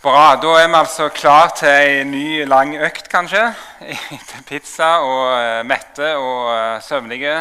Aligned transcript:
Bra. 0.00 0.38
Da 0.40 0.54
er 0.56 0.68
vi 0.72 0.78
altså 0.78 1.10
klar 1.12 1.50
til 1.52 1.68
ei 1.68 2.04
ny, 2.08 2.46
lang 2.48 2.70
økt, 2.86 3.04
kanskje. 3.12 3.42
Etter 3.84 4.46
pizza 4.48 4.94
og 5.04 5.26
uh, 5.34 5.58
mette 5.68 6.14
og 6.16 6.46
uh, 6.48 6.78
søvnige. 6.80 7.34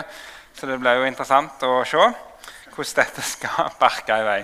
Så 0.59 0.67
det 0.67 0.75
blir 0.82 1.00
jo 1.00 1.08
interessant 1.08 1.64
å 1.64 1.77
se 1.87 1.95
hvordan 2.74 2.92
dette 3.00 3.24
skal 3.24 3.72
barke 3.85 4.11
i 4.11 4.27
vei. 4.27 4.37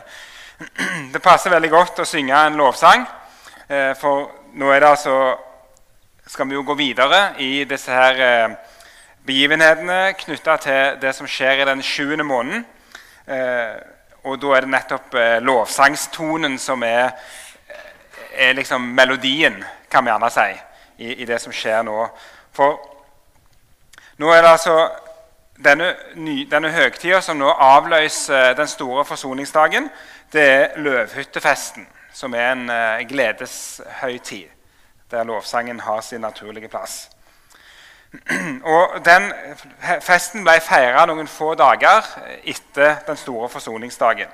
Det 1.11 1.23
passer 1.27 1.51
veldig 1.57 1.73
godt 1.75 1.99
å 2.05 2.07
synge 2.07 2.39
en 2.39 2.55
lovsang, 2.55 3.03
uh, 3.03 3.91
for 3.99 4.31
nå 4.55 4.71
er 4.71 4.85
det 4.85 4.93
altså 4.93 5.19
skal 6.31 6.47
vi 6.47 6.55
jo 6.55 6.63
gå 6.71 6.79
videre 6.79 7.33
i 7.43 7.65
disse 7.67 7.91
her 7.91 8.55
begivenhetene 9.27 10.13
knytta 10.23 10.61
til 10.63 11.01
det 11.03 11.17
som 11.19 11.27
skjer 11.27 11.65
i 11.65 11.67
den 11.67 11.83
sjuende 11.83 12.23
måneden. 12.23 12.63
og 14.23 14.39
da 14.41 14.55
er 14.55 14.61
det 14.61 14.71
nettopp 14.71 15.15
lovsangstonen 15.43 16.57
som 16.57 16.83
er 16.83 17.11
er 18.35 18.53
liksom 18.53 18.81
melodien, 18.81 19.63
kan 19.91 20.05
vi 20.05 20.11
gjerne 20.11 20.29
si, 20.31 20.49
i, 20.97 21.13
i, 21.13 21.25
det 21.25 21.39
som 21.41 21.53
skjer 21.53 21.83
nå. 21.83 22.07
For 22.55 22.77
nå 24.17 24.31
er 24.31 24.41
det 24.41 24.51
altså 24.51 24.75
denne, 25.63 25.93
ny, 26.15 26.43
denne 26.51 26.71
høgtida 26.71 27.21
som 27.23 27.39
nå 27.39 27.49
avløser 27.51 28.53
den 28.57 28.67
store 28.67 29.05
forsoningsdagen, 29.05 29.89
det 30.33 30.45
er 30.45 30.79
løvhyttefesten, 30.79 31.87
som 32.13 32.33
er 32.33 32.51
en 32.51 32.69
uh, 32.69 33.03
gledeshøytid, 33.07 34.47
der 35.11 35.23
lovsangen 35.23 35.79
har 35.79 36.01
sin 36.01 36.21
naturlige 36.21 36.67
plass. 36.67 37.09
Og 38.75 39.05
den 39.05 39.31
Festen 40.01 40.45
ble 40.45 40.59
feira 40.63 41.05
noen 41.05 41.27
få 41.27 41.53
dager 41.59 42.07
etter 42.43 43.01
den 43.07 43.19
store 43.19 43.49
forsoningsdagen. 43.51 44.31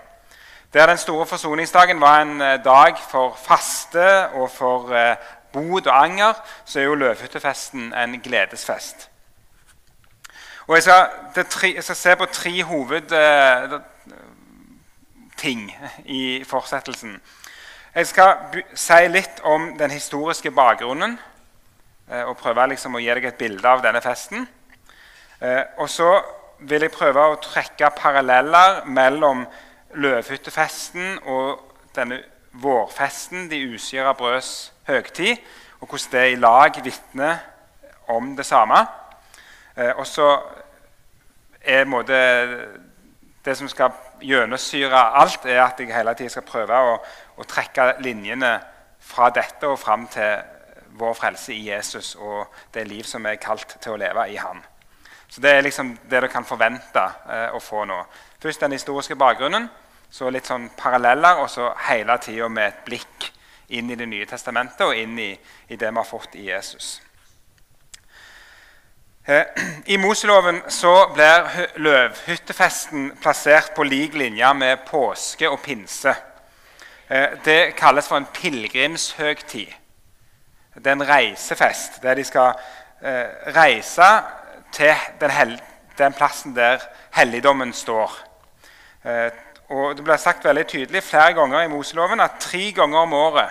Der 0.74 0.86
den 0.86 0.98
store 0.98 1.26
forsoningsdagen 1.26 2.02
var 2.02 2.22
en 2.22 2.42
eh, 2.42 2.64
dag 2.64 2.96
for 3.10 3.36
faste 3.36 4.28
og 4.28 4.52
for 4.52 4.94
eh, 4.96 5.16
bod 5.54 5.88
og 5.88 6.04
anger, 6.04 6.34
så 6.66 6.80
er 6.80 6.84
jo 6.84 6.96
løvhyttefesten 6.96 7.94
en 7.94 8.22
gledesfest. 8.22 9.10
Og 10.68 10.76
jeg 10.76 10.84
skal, 10.84 11.08
tre, 11.50 11.74
jeg 11.76 11.84
skal 11.84 11.96
se 11.96 12.16
på 12.16 12.26
tre 12.26 12.64
hovedting 12.64 13.84
eh, 15.74 16.00
i 16.06 16.44
fortsettelsen. 16.48 17.22
Jeg 17.96 18.08
skal 18.08 18.38
si 18.74 19.08
litt 19.10 19.42
om 19.44 19.74
den 19.78 19.92
historiske 19.92 20.52
bakgrunnen 20.52 21.20
og 22.08 22.38
prøve 22.38 22.68
liksom 22.72 22.96
å 22.96 23.00
gi 23.04 23.10
deg 23.12 23.26
et 23.28 23.38
bilde 23.40 23.68
av 23.68 23.84
denne 23.84 24.02
festen. 24.02 24.48
Og 25.78 25.90
så 25.90 26.22
vil 26.60 26.82
jeg 26.82 26.92
prøve 26.92 27.26
å 27.28 27.36
trekke 27.44 27.90
paralleller 27.98 28.86
mellom 28.88 29.44
løvhyttefesten 29.94 31.20
og 31.24 31.60
denne 31.96 32.22
vårfesten, 32.52 33.50
de 33.52 33.74
usyra 33.76 34.14
brøds 34.14 34.74
høgtid, 34.88 35.38
og 35.82 35.88
hvordan 35.88 36.12
det 36.12 36.32
i 36.32 36.36
lag 36.36 36.84
vitner 36.84 37.38
om 38.08 38.36
det 38.38 38.46
samme. 38.46 38.86
Eh, 39.78 39.96
og 39.96 40.08
så 40.08 40.40
er 41.62 41.86
måte, 41.86 42.18
Det 43.46 43.58
som 43.58 43.68
skal 43.68 43.90
gjennomsyre 44.22 45.00
alt, 45.18 45.46
er 45.46 45.64
at 45.64 45.80
jeg 45.80 45.96
hele 45.96 46.14
tiden 46.14 46.30
skal 46.30 46.44
prøve 46.46 46.78
å, 46.78 46.98
å 47.38 47.44
trekke 47.44 47.96
linjene 48.00 48.60
fra 49.00 49.32
dette 49.34 49.66
og 49.68 49.80
fram 49.80 50.06
til 50.08 50.44
vår 51.00 51.14
frelse 51.18 51.54
i 51.54 51.70
Jesus 51.70 52.16
og 52.16 52.54
det 52.74 52.88
liv 52.88 53.04
som 53.04 53.26
er 53.26 53.42
kalt 53.42 53.78
til 53.82 53.96
å 53.96 53.98
leve 53.98 54.28
i 54.30 54.38
Han. 54.38 54.62
Så 55.28 55.42
Det 55.42 55.52
er 55.52 55.62
liksom 55.62 55.98
det 56.10 56.22
du 56.22 56.28
kan 56.28 56.46
forvente 56.46 57.04
eh, 57.30 57.50
å 57.56 57.60
få 57.60 57.86
nå. 57.86 57.98
Først 58.42 58.62
den 58.62 58.72
historiske 58.72 59.16
bakgrunnen. 59.16 59.70
Så 60.12 60.30
litt 60.30 60.48
sånn 60.50 60.72
paralleller, 60.78 61.40
og 61.40 61.50
så 61.50 61.70
hele 61.88 62.18
tida 62.20 62.50
med 62.52 62.68
et 62.68 62.80
blikk 62.86 63.30
inn 63.72 63.92
i 63.92 63.96
Det 63.96 64.08
nye 64.10 64.26
testamentet 64.28 64.82
og 64.84 64.98
inn 64.98 65.20
i, 65.20 65.32
i 65.70 65.78
det 65.80 65.88
vi 65.88 65.98
har 65.98 66.08
fått 66.08 66.36
i 66.36 66.50
Jesus. 66.50 67.02
Eh, 69.26 69.46
I 69.94 69.98
Moseloven 69.98 70.62
så 70.68 71.12
blir 71.14 71.70
løvhyttefesten 71.80 73.12
plassert 73.22 73.76
på 73.76 73.86
lik 73.88 74.18
linje 74.18 74.54
med 74.54 74.84
påske 74.90 75.50
og 75.50 75.62
pinse. 75.64 76.16
Eh, 77.08 77.38
det 77.46 77.76
kalles 77.78 78.10
for 78.10 78.18
en 78.18 78.28
pilegrimshøgtid. 78.34 79.78
Det 80.76 80.88
er 80.88 80.98
en 80.98 81.08
reisefest 81.08 82.02
der 82.04 82.16
de 82.16 82.24
skal 82.24 82.58
eh, 83.04 83.54
reise 83.56 84.10
til 84.74 84.96
den, 85.22 85.56
den 85.98 86.14
plassen 86.14 86.56
der 86.56 86.84
helligdommen 87.14 87.74
står. 87.74 88.31
Og 89.04 89.98
Det 89.98 90.04
ble 90.04 90.18
sagt 90.18 90.46
veldig 90.46 90.68
tydelig 90.68 91.04
flere 91.04 91.34
ganger 91.34 91.64
i 91.64 91.72
Moseloven 91.72 92.20
at 92.20 92.40
tre 92.40 92.72
ganger 92.76 93.00
om 93.00 93.14
året 93.14 93.50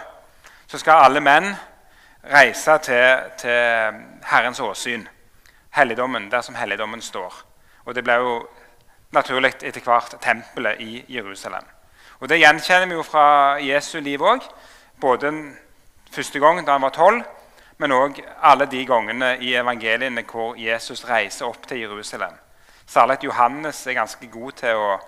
så 0.70 0.78
skal 0.78 1.04
alle 1.04 1.20
menn 1.20 1.48
reise 2.30 2.76
til, 2.84 3.22
til 3.40 3.96
Herrens 4.30 4.60
åsyn, 4.60 5.08
helligdommen, 5.74 6.30
der 6.30 6.40
som 6.40 6.54
helligdommen 6.54 7.02
står. 7.02 7.34
Og 7.84 7.94
Det 7.94 8.04
ble 8.04 8.14
jo 8.20 8.34
naturlig 9.10 9.54
etter 9.62 9.82
hvert 9.82 10.14
tempelet 10.22 10.80
i 10.80 11.04
Jerusalem. 11.08 11.64
Og 12.20 12.28
Det 12.28 12.38
gjenkjenner 12.38 12.86
vi 12.86 12.94
jo 12.94 13.02
fra 13.02 13.56
Jesu 13.58 13.98
liv 14.00 14.22
òg. 14.22 14.44
Både 15.00 15.32
første 16.12 16.38
gang 16.38 16.66
da 16.66 16.72
han 16.72 16.82
var 16.82 16.94
tolv, 16.94 17.24
men 17.78 17.92
òg 17.92 18.20
alle 18.42 18.66
de 18.66 18.84
gangene 18.86 19.38
i 19.40 19.54
evangeliene 19.56 20.22
hvor 20.28 20.54
Jesus 20.58 21.04
reiser 21.08 21.46
opp 21.46 21.66
til 21.66 21.80
Jerusalem. 21.80 22.36
Særlig 22.86 23.12
at 23.12 23.24
Johannes 23.24 23.86
er 23.86 23.96
ganske 23.96 24.26
god 24.26 24.52
til 24.52 24.76
å 24.76 24.98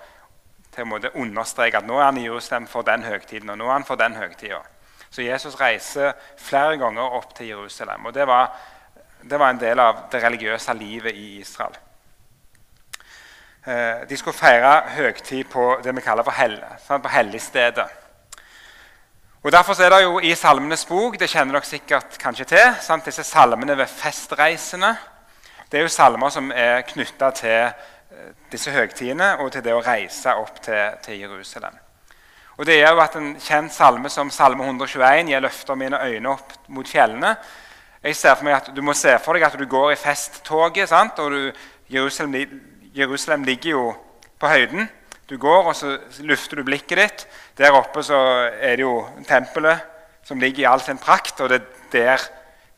til 0.72 0.88
å 0.88 1.14
understreke 1.20 1.78
at 1.78 1.86
nå 1.86 1.98
er 1.98 2.08
han 2.08 2.18
i 2.20 2.26
Jerusalem 2.26 2.66
for 2.66 2.82
den 2.82 3.02
høgtiden. 3.02 3.50
og 3.50 3.58
nå 3.58 3.68
er 3.68 3.72
han 3.72 3.84
for 3.84 4.00
den 4.00 4.16
høgtiden. 4.16 4.68
Så 5.10 5.22
Jesus 5.22 5.60
reiser 5.60 6.12
flere 6.36 6.78
ganger 6.78 7.02
opp 7.02 7.34
til 7.34 7.46
Jerusalem. 7.46 8.06
og 8.06 8.14
det 8.14 8.26
var, 8.26 8.56
det 9.22 9.38
var 9.38 9.50
en 9.50 9.60
del 9.60 9.80
av 9.80 10.08
det 10.12 10.22
religiøse 10.22 10.74
livet 10.74 11.14
i 11.14 11.40
Israel. 11.40 11.76
Eh, 13.66 14.08
de 14.08 14.16
skulle 14.16 14.36
feire 14.36 14.82
høgtid 14.96 15.44
på 15.44 15.80
det 15.84 15.94
vi 15.94 16.00
kaller 16.00 16.24
for 16.26 16.34
hell, 16.34 16.56
sånn, 16.86 17.02
på 17.02 17.12
helligstedet. 17.12 17.86
Og 19.42 19.52
Derfor 19.52 19.78
er 19.82 19.90
det 19.90 20.02
jo 20.02 20.18
i 20.18 20.34
Salmenes 20.34 20.84
bok 20.86 21.18
det 21.18 21.28
kjenner 21.30 21.58
dere 21.58 21.66
sikkert 21.66 22.18
kanskje 22.18 22.44
til, 22.44 22.74
sant? 22.80 23.04
disse 23.04 23.24
salmene 23.26 23.76
ved 23.78 23.90
festreisene. 23.90 24.96
Det 25.70 25.78
er 25.78 25.86
jo 25.86 25.90
salmer 25.90 26.30
som 26.30 26.50
er 26.54 26.82
knytta 26.86 27.30
til 27.34 27.70
disse 28.52 28.70
høgtidene 28.70 29.36
og 29.40 29.52
til 29.52 29.64
det 29.64 29.74
å 29.74 29.82
reise 29.84 30.34
opp 30.36 30.60
til, 30.64 30.98
til, 31.04 31.20
Jerusalem. 31.24 31.74
Og 32.56 32.66
Det 32.66 32.78
er 32.82 32.92
jo 32.92 33.00
at 33.00 33.16
En 33.16 33.34
kjent 33.40 33.72
salme 33.72 34.10
som 34.12 34.30
Salme 34.30 34.64
121 34.64 35.30
jeg 35.32 35.42
løfter 35.42 35.74
mine 35.74 35.98
øyne 35.98 36.34
opp 36.34 36.52
mot 36.68 36.88
fjellene. 36.88 37.36
Jeg 38.02 38.16
ser 38.16 38.34
for 38.34 38.44
meg 38.44 38.58
at 38.58 38.74
Du 38.76 38.82
må 38.82 38.94
se 38.94 39.16
for 39.24 39.34
deg 39.34 39.46
at 39.46 39.58
du 39.58 39.66
går 39.66 39.92
i 39.92 39.96
festtoget. 39.96 40.88
Sant? 40.88 41.18
og 41.18 41.30
du, 41.30 41.52
Jerusalem, 41.90 42.60
Jerusalem, 42.94 43.44
ligger 43.44 43.70
jo 43.70 43.94
på 44.38 44.48
høyden. 44.48 44.88
Du 45.30 45.38
går, 45.38 45.64
og 45.64 45.76
så 45.76 45.98
lufter 46.20 46.56
du 46.56 46.64
blikket 46.64 46.98
ditt. 46.98 47.26
Der 47.58 47.72
oppe 47.72 48.02
så 48.02 48.18
er 48.60 48.76
det 48.76 48.84
jo 48.84 49.06
tempelet 49.28 49.80
som 50.24 50.40
ligger 50.40 50.62
i 50.62 50.68
all 50.68 50.80
sin 50.80 50.98
prakt. 50.98 51.40
og 51.40 51.48
det 51.48 51.62
er 51.62 51.66
der, 51.92 52.28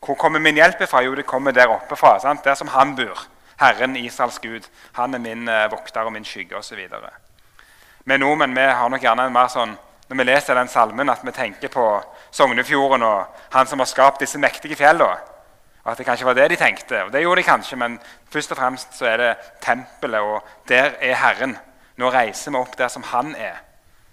Hvor 0.05 0.15
kommer 0.15 0.39
min 0.39 0.55
hjelp 0.55 0.87
fra? 0.87 1.01
Jo, 1.01 1.15
det 1.15 1.25
kommer 1.25 1.51
der 1.51 1.67
oppe 1.67 1.95
fra. 1.95 2.19
Sant? 2.19 2.43
Der 2.43 2.55
som 2.55 2.67
han 2.67 2.95
bor. 2.95 3.27
Herren 3.59 3.95
Israels 3.95 4.39
Gud. 4.39 4.67
Han 4.97 5.13
er 5.13 5.23
min 5.23 5.47
eh, 5.47 5.67
vokter 5.71 6.07
og 6.07 6.13
min 6.13 6.25
skygge 6.25 6.57
osv. 6.57 6.81
Vi 8.05 8.17
nordmenn 8.17 8.55
vi 8.55 8.65
har 8.65 8.89
nok 8.89 9.01
gjerne 9.01 9.27
en 9.27 9.33
mer 9.33 9.47
sånn, 9.49 9.77
når 10.09 10.19
vi 10.19 10.25
leser 10.27 10.57
den 10.59 10.69
salmen, 10.69 11.09
at 11.09 11.23
vi 11.25 11.33
tenker 11.33 11.71
på 11.73 11.85
Sognefjorden 12.31 13.03
og 13.03 13.39
han 13.55 13.67
som 13.67 13.81
har 13.81 13.89
skapt 13.89 14.21
disse 14.21 14.37
mektige 14.41 14.77
fjellene. 14.77 15.17
Og 15.85 15.91
at 15.91 15.97
det 16.01 16.05
kanskje 16.07 16.25
var 16.25 16.33
det 16.37 16.49
de 16.49 16.57
tenkte. 16.57 17.03
Og 17.05 17.11
det 17.13 17.21
gjorde 17.21 17.41
de 17.41 17.47
kanskje, 17.47 17.77
men 17.77 17.99
først 18.33 18.53
og 18.53 18.57
fremst 18.57 18.97
så 18.97 19.05
er 19.05 19.21
det 19.21 19.31
tempelet, 19.61 20.21
og 20.21 20.41
der 20.69 20.97
er 20.99 21.19
Herren. 21.21 21.57
Nå 22.01 22.09
reiser 22.11 22.51
vi 22.51 22.57
opp 22.57 22.73
der 22.77 22.89
som 22.89 23.05
Han 23.13 23.35
er. 23.35 23.61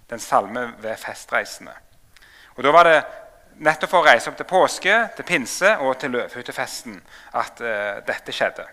Den 0.09 0.19
salme 0.19 0.73
ved 0.77 0.97
festreisende. 1.01 1.73
Og 2.55 2.63
Da 2.63 2.71
var 2.71 2.83
det 2.83 3.03
nettopp 3.57 3.89
for 3.89 4.03
å 4.03 4.05
reise 4.05 4.29
opp 4.29 4.37
til 4.37 4.49
påske, 4.49 4.95
til 5.15 5.25
pinse 5.25 5.77
og 5.81 5.97
til 5.97 6.13
løvhyttefesten 6.13 7.01
at 7.33 7.61
uh, 7.61 8.01
dette 8.05 8.33
skjedde. 8.33 8.65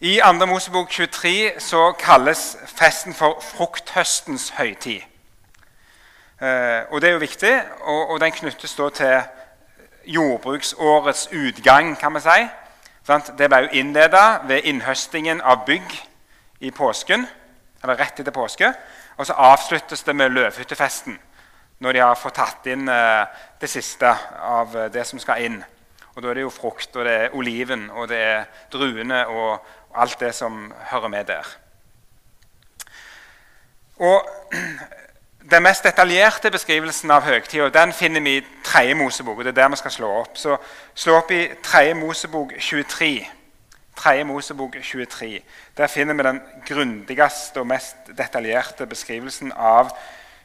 I 0.00 0.20
2. 0.24 0.46
Mosebok 0.46 0.90
23 0.90 1.52
så 1.58 1.92
kalles 1.92 2.56
festen 2.66 3.14
for 3.14 3.40
frukthøstens 3.42 4.50
høytid. 4.50 5.00
Eh, 6.40 6.82
og 6.90 7.00
Det 7.00 7.08
er 7.08 7.12
jo 7.12 7.18
viktig, 7.18 7.62
og, 7.80 8.10
og 8.10 8.20
den 8.20 8.32
knyttes 8.32 8.74
da 8.74 8.88
til 8.88 9.22
jordbruksårets 10.06 11.28
utgang. 11.32 11.98
kan 11.98 12.14
vi 12.14 12.20
si. 12.20 12.46
Sant? 13.02 13.32
Det 13.38 13.48
ble 13.50 13.58
jo 13.58 13.68
innleda 13.72 14.38
ved 14.46 14.60
innhøstingen 14.64 15.40
av 15.40 15.64
bygg 15.66 15.96
i 16.60 16.70
påsken, 16.70 17.26
eller 17.82 17.98
rett 17.98 18.20
etter 18.20 18.32
påske. 18.32 18.70
Og 19.16 19.26
så 19.26 19.32
avsluttes 19.32 20.02
det 20.02 20.16
med 20.16 20.30
løvhyttefesten, 20.30 21.18
når 21.78 21.92
de 21.92 21.98
har 21.98 22.14
fått 22.14 22.38
tatt 22.38 22.66
inn 22.66 22.88
eh, 22.88 23.26
det 23.60 23.70
siste 23.70 24.14
av 24.38 24.76
eh, 24.76 24.92
det 24.92 25.06
som 25.06 25.18
skal 25.18 25.42
inn. 25.42 25.58
Og 26.14 26.22
Da 26.22 26.30
er 26.30 26.34
det 26.34 26.42
jo 26.42 26.50
frukt, 26.50 26.96
og 26.96 27.04
det 27.04 27.12
er 27.14 27.34
oliven, 27.34 27.90
og 27.90 28.08
det 28.08 28.16
er 28.18 28.44
druene 28.72 29.26
og 29.26 29.66
og 29.90 30.02
alt 30.02 30.20
det 30.20 30.34
som 30.34 30.72
hører 30.90 31.08
med 31.08 31.24
der. 31.24 31.56
Og 33.98 34.28
Den 35.50 35.62
mest 35.62 35.84
detaljerte 35.84 36.50
beskrivelsen 36.50 37.10
av 37.10 37.22
høgtida 37.24 37.86
finner 37.96 38.20
vi 38.20 38.34
i 38.36 38.46
3. 38.64 38.94
Mosebok. 38.94 39.38
og 39.38 39.44
det 39.44 39.50
er 39.50 39.62
der 39.62 39.68
vi 39.68 39.76
skal 39.76 39.90
slå 39.90 40.08
opp. 40.20 40.36
Så 40.36 40.56
slå 40.94 41.14
opp 41.16 41.30
i 41.30 41.48
3. 41.62 41.94
Mosebok 41.94 42.52
23. 42.60 43.26
3. 43.96 44.24
Mosebok 44.24 44.76
23. 44.82 45.40
Der 45.76 45.86
finner 45.86 46.14
vi 46.14 46.22
den 46.22 46.40
grundigste 46.68 47.60
og 47.60 47.66
mest 47.66 47.96
detaljerte 48.18 48.86
beskrivelsen 48.86 49.52
av 49.56 49.90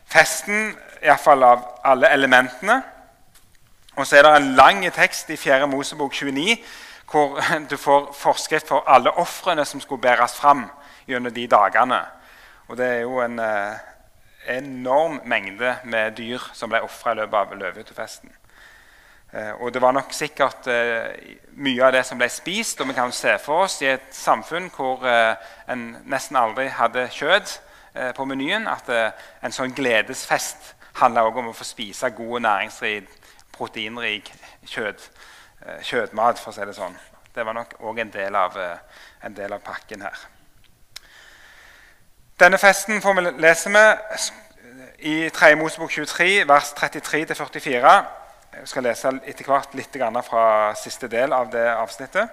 festen, 0.05 0.77
iallfall 1.03 1.43
av 1.43 1.67
alle 1.83 2.09
elementene. 2.09 2.81
Og 3.95 4.07
så 4.07 4.17
er 4.17 4.23
det 4.23 4.35
en 4.35 4.55
lang 4.55 4.93
tekst 4.93 5.29
i 5.29 5.35
4. 5.35 5.67
Mosebok 5.67 6.13
29 6.13 6.57
hvor 7.13 7.39
du 7.69 7.77
får 7.77 8.11
forskrift 8.17 8.67
for 8.67 8.83
alle 8.89 9.11
ofrene 9.21 9.65
som 9.65 9.81
skulle 9.81 10.01
bæres 10.01 10.35
fram 10.39 10.65
gjennom 11.07 11.33
de 11.33 11.47
dagene. 11.47 12.01
Og 12.67 12.77
det 12.77 12.85
er 12.87 13.01
jo 13.03 13.19
en 13.21 13.39
eh, 13.39 13.81
enorm 14.57 15.19
mengde 15.25 15.75
med 15.83 16.15
dyr 16.17 16.41
som 16.53 16.71
ble 16.71 16.81
ofra 16.81 17.13
i 17.13 17.19
løpet 17.21 17.37
av 17.39 17.57
løvehyttefesten. 17.59 18.31
Eh, 19.33 19.51
og 19.61 19.73
det 19.73 19.81
var 19.81 19.93
nok 19.93 20.13
sikkert 20.15 20.67
eh, 20.71 21.37
mye 21.53 21.83
av 21.85 21.93
det 21.93 22.05
som 22.07 22.17
ble 22.17 22.29
spist. 22.33 22.81
Og 22.81 22.89
vi 22.89 22.97
kan 22.97 23.13
se 23.13 23.35
for 23.43 23.67
oss 23.67 23.81
i 23.83 23.91
et 23.93 24.09
samfunn 24.15 24.71
hvor 24.73 25.05
en 25.05 25.85
nesten 26.09 26.39
aldri 26.39 26.69
hadde 26.73 27.09
kjøtt 27.13 27.59
på 28.17 28.25
menyen, 28.25 28.63
at 28.65 28.87
en 28.89 29.53
sånn 29.53 29.75
gledesfest 29.77 30.71
handla 30.97 31.27
om 31.29 31.51
å 31.51 31.53
få 31.53 31.65
spise 31.67 32.09
god 32.17 32.41
næringsrik, 32.41 33.11
proteinrik 33.53 34.31
kjøtt, 34.65 35.11
kjøttmat, 35.81 36.39
for 36.39 36.51
å 36.51 36.55
si 36.55 36.65
det 36.67 36.75
sånn. 36.77 36.95
Det 37.33 37.45
var 37.45 37.55
nok 37.57 37.75
òg 37.81 37.99
en, 38.03 38.13
av, 38.35 38.57
en 39.23 39.35
del 39.35 39.53
av 39.53 39.61
pakken 39.65 40.05
her. 40.05 40.25
Denne 42.39 42.57
festen 42.57 43.01
får 43.01 43.13
vi 43.13 43.31
lese 43.41 43.69
med 43.69 43.97
i 44.99 45.29
3. 45.29 45.55
Mosebok 45.55 45.91
23, 45.91 46.47
vers 46.47 46.73
33-44. 46.77 47.93
Jeg 48.53 48.69
skal 48.69 48.85
lese 48.85 49.11
etter 49.25 49.45
hvert 49.45 49.73
litt 49.73 49.97
fra 50.27 50.73
siste 50.75 51.07
del 51.07 51.33
av 51.33 51.51
det 51.51 51.65
avsnittet. 51.73 52.29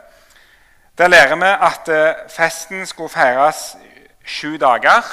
Der 0.98 1.08
lærer 1.08 1.36
vi 1.36 1.46
at 1.46 1.88
eh, 1.88 2.28
festen 2.28 2.86
skulle 2.86 3.08
feires 3.08 3.76
sju 4.24 4.56
dager. 4.56 5.04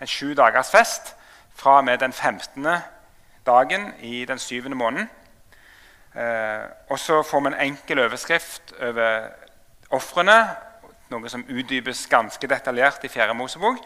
En 0.00 0.06
sju 0.06 0.34
dagers 0.34 0.70
fest 0.70 1.14
fra 1.54 1.78
og 1.78 1.84
med 1.84 1.98
den 1.98 2.12
15. 2.12 2.66
dagen 3.46 3.92
i 4.00 4.24
den 4.24 4.38
syvende 4.38 4.76
måneden. 4.76 5.10
Eh, 6.18 6.64
og 6.90 6.98
så 6.98 7.22
får 7.22 7.40
vi 7.44 7.52
en 7.52 7.60
enkel 7.68 8.02
overskrift 8.02 8.72
over 8.82 9.28
ofrene, 9.94 10.38
noe 11.12 11.30
som 11.30 11.44
utdypes 11.46 12.06
ganske 12.10 12.50
detaljert 12.50 13.04
i 13.06 13.10
4. 13.12 13.34
Mosebok. 13.38 13.78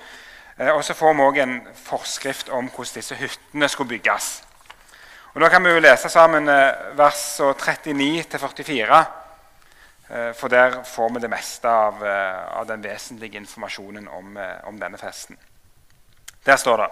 Eh, 0.57 0.71
og 0.71 0.85
så 0.85 0.95
får 0.95 1.15
vi 1.15 1.27
òg 1.27 1.41
en 1.43 1.59
forskrift 1.85 2.53
om 2.53 2.69
hvordan 2.69 2.99
disse 2.99 3.19
hyttene 3.19 3.69
skulle 3.69 3.95
bygges. 3.95 4.31
Og 5.33 5.41
Nå 5.41 5.49
kan 5.49 5.65
vi 5.65 5.73
jo 5.73 5.81
lese 5.81 6.11
sammen 6.13 6.49
eh, 6.49 6.97
vers 6.99 7.41
39-44. 7.41 9.03
Eh, 10.09 10.33
for 10.37 10.53
der 10.53 10.83
får 10.85 11.15
vi 11.15 11.23
det 11.25 11.33
meste 11.33 11.69
av, 11.69 12.03
av 12.05 12.67
den 12.69 12.85
vesentlige 12.85 13.41
informasjonen 13.41 14.09
om, 14.09 14.37
om, 14.65 14.81
denne 14.81 14.99
festen. 14.99 15.39
Der 16.47 16.57
står 16.57 16.85
det 16.85 16.91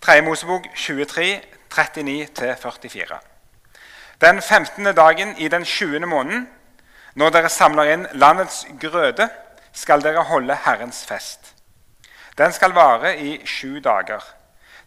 3. 0.00 0.22
Mosebok 0.22 0.66
23, 0.74 1.40
39-44. 1.70 3.31
Den 4.22 4.40
15. 4.42 4.84
dagen 4.94 5.36
i 5.36 5.48
den 5.48 5.64
20. 5.64 6.06
måneden, 6.06 6.44
når 7.18 7.32
dere 7.34 7.48
samler 7.50 7.88
inn 7.90 8.04
landets 8.14 8.60
grøde, 8.78 9.26
skal 9.74 10.04
dere 10.04 10.22
holde 10.28 10.54
Herrens 10.62 11.00
fest. 11.08 11.48
Den 12.38 12.54
skal 12.54 12.70
vare 12.76 13.16
i 13.18 13.32
sju 13.42 13.80
dager. 13.82 14.22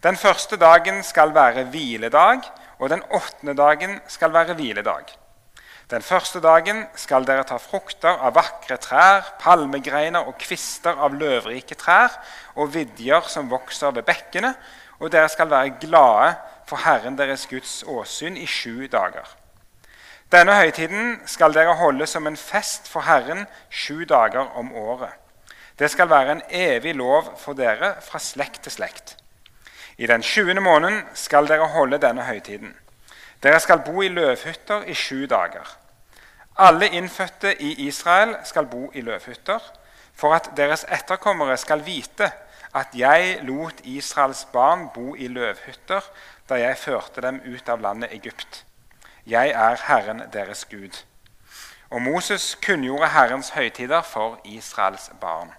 Den 0.03 0.15
første 0.15 0.55
dagen 0.55 1.03
skal 1.03 1.35
være 1.35 1.65
hviledag, 1.73 2.47
og 2.79 2.89
den 2.89 3.03
åttende 3.11 3.57
dagen 3.59 3.99
skal 4.07 4.31
være 4.33 4.55
hviledag. 4.55 5.11
Den 5.91 6.01
første 6.01 6.39
dagen 6.39 6.85
skal 6.95 7.27
dere 7.27 7.43
ta 7.43 7.59
frukter 7.59 8.15
av 8.15 8.39
vakre 8.39 8.79
trær, 8.79 9.35
palmegreiner 9.43 10.23
og 10.31 10.39
kvister 10.39 10.95
av 10.95 11.11
løvrike 11.11 11.75
trær 11.75 12.15
og 12.55 12.71
vidjer 12.73 13.27
som 13.27 13.51
vokser 13.51 13.91
ved 13.99 14.07
bekkene, 14.07 14.55
og 15.03 15.11
dere 15.11 15.27
skal 15.27 15.51
være 15.51 15.75
glade 15.83 16.37
for 16.67 16.81
Herren 16.85 17.17
deres 17.17 17.47
Guds 17.47 17.83
åsyn 17.87 18.37
i 18.37 18.45
sju 18.45 18.87
dager. 18.91 19.27
Denne 20.31 20.55
høytiden 20.57 21.19
skal 21.29 21.53
dere 21.53 21.75
holde 21.77 22.07
som 22.09 22.27
en 22.27 22.37
fest 22.37 22.89
for 22.89 23.05
Herren 23.05 23.45
sju 23.69 24.05
dager 24.09 24.57
om 24.57 24.73
året. 24.73 25.13
Det 25.79 25.91
skal 25.91 26.09
være 26.09 26.31
en 26.31 26.41
evig 26.49 26.95
lov 26.95 27.35
for 27.37 27.53
dere 27.53 27.93
fra 28.01 28.19
slekt 28.19 28.63
til 28.63 28.71
slekt. 28.71 29.17
I 29.97 30.07
den 30.07 30.23
sjuende 30.23 30.61
måneden 30.61 31.03
skal 31.13 31.47
dere 31.47 31.67
holde 31.67 32.01
denne 32.01 32.23
høytiden. 32.23 32.73
Dere 33.43 33.59
skal 33.59 33.83
bo 33.85 34.01
i 34.01 34.07
løvhytter 34.07 34.83
i 34.83 34.93
sju 34.93 35.25
dager. 35.29 35.77
Alle 36.57 36.87
innfødte 36.87 37.61
i 37.61 37.87
Israel 37.87 38.35
skal 38.43 38.65
bo 38.65 38.91
i 38.93 39.01
løvhytter, 39.01 39.59
for 40.15 40.33
at 40.33 40.49
deres 40.57 40.85
etterkommere 40.91 41.57
skal 41.57 41.85
vite 41.85 42.31
at 42.75 42.95
jeg 42.95 43.39
lot 43.47 43.81
Israels 43.87 44.45
barn 44.51 44.89
bo 44.93 45.15
i 45.15 45.27
løvhytter 45.31 46.03
da 46.49 46.59
jeg 46.59 46.77
førte 46.77 47.23
dem 47.23 47.39
ut 47.47 47.69
av 47.69 47.81
landet 47.81 48.13
Egypt. 48.13 48.65
Jeg 49.25 49.49
er 49.49 49.83
Herren 49.87 50.23
deres 50.33 50.65
Gud. 50.69 51.03
Og 51.89 52.01
Moses 52.01 52.55
kunngjorde 52.61 53.09
Herrens 53.09 53.49
høytider 53.55 54.01
for 54.01 54.39
Israels 54.43 55.09
barn. 55.21 55.53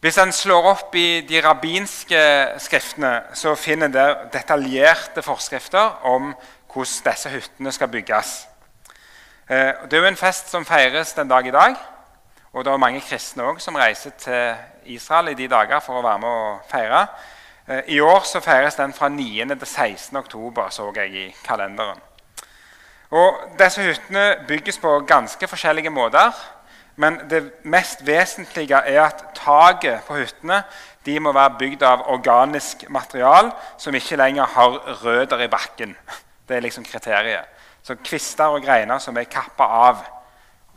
Hvis 0.00 0.18
en 0.18 0.32
slår 0.32 0.66
opp 0.70 0.94
i 0.96 1.20
de 1.28 1.40
rabbinske 1.44 2.20
skriftene, 2.58 3.22
så 3.36 3.54
finner 3.54 3.90
en 3.90 4.30
detaljerte 4.32 5.22
forskrifter 5.22 6.04
om 6.08 6.32
hvordan 6.72 7.10
disse 7.10 7.32
hyttene 7.32 7.72
skal 7.72 7.88
bygges. 7.92 8.30
Eh, 9.50 9.72
det 9.90 9.98
er 9.98 10.04
jo 10.04 10.08
en 10.08 10.16
fest 10.16 10.48
som 10.48 10.64
feires 10.64 11.12
den 11.12 11.28
dag 11.28 11.46
i 11.46 11.52
dag. 11.52 11.76
Og 12.52 12.64
det 12.64 12.70
var 12.70 12.82
mange 12.82 13.00
kristne 13.00 13.42
også 13.42 13.64
som 13.64 13.76
reiser 13.78 14.10
til 14.18 14.54
Israel 14.84 15.28
i 15.28 15.34
de 15.38 15.48
dager 15.48 15.80
for 15.80 16.00
å 16.00 16.02
være 16.02 16.18
med 16.18 16.28
og 16.28 16.62
feire. 16.70 17.06
Eh, 17.68 17.82
I 17.94 18.00
år 18.00 18.24
så 18.26 18.40
feires 18.42 18.74
den 18.74 18.92
fra 18.92 19.08
9. 19.08 19.46
til 19.48 19.66
16. 19.66 20.16
oktober, 20.16 20.68
så 20.70 20.92
jeg 20.96 21.14
i 21.14 21.34
kalenderen. 21.44 22.00
Og 23.10 23.38
Disse 23.58 23.82
hyttene 23.82 24.44
bygges 24.48 24.78
på 24.78 25.00
ganske 25.06 25.48
forskjellige 25.48 25.90
måter. 25.90 26.32
Men 26.96 27.20
det 27.30 27.52
mest 27.64 28.06
vesentlige 28.06 28.76
er 28.76 29.02
at 29.02 29.24
taket 29.34 30.02
på 30.06 30.18
hyttene 30.18 30.62
må 31.20 31.32
være 31.32 31.56
bygd 31.58 31.82
av 31.82 32.02
organisk 32.12 32.84
material 32.88 33.50
som 33.78 33.94
ikke 33.94 34.16
lenger 34.16 34.44
har 34.44 34.76
røtter 35.04 35.40
i 35.40 35.48
bakken. 35.48 35.96
Det 36.48 36.56
er 36.56 36.60
liksom 36.60 36.84
kriteriet. 36.84 37.46
Så 37.82 37.94
kvister 38.04 38.44
og 38.44 38.62
greiner 38.62 38.98
som 38.98 39.16
er 39.16 39.24
kappa 39.30 39.64
av, 39.64 40.02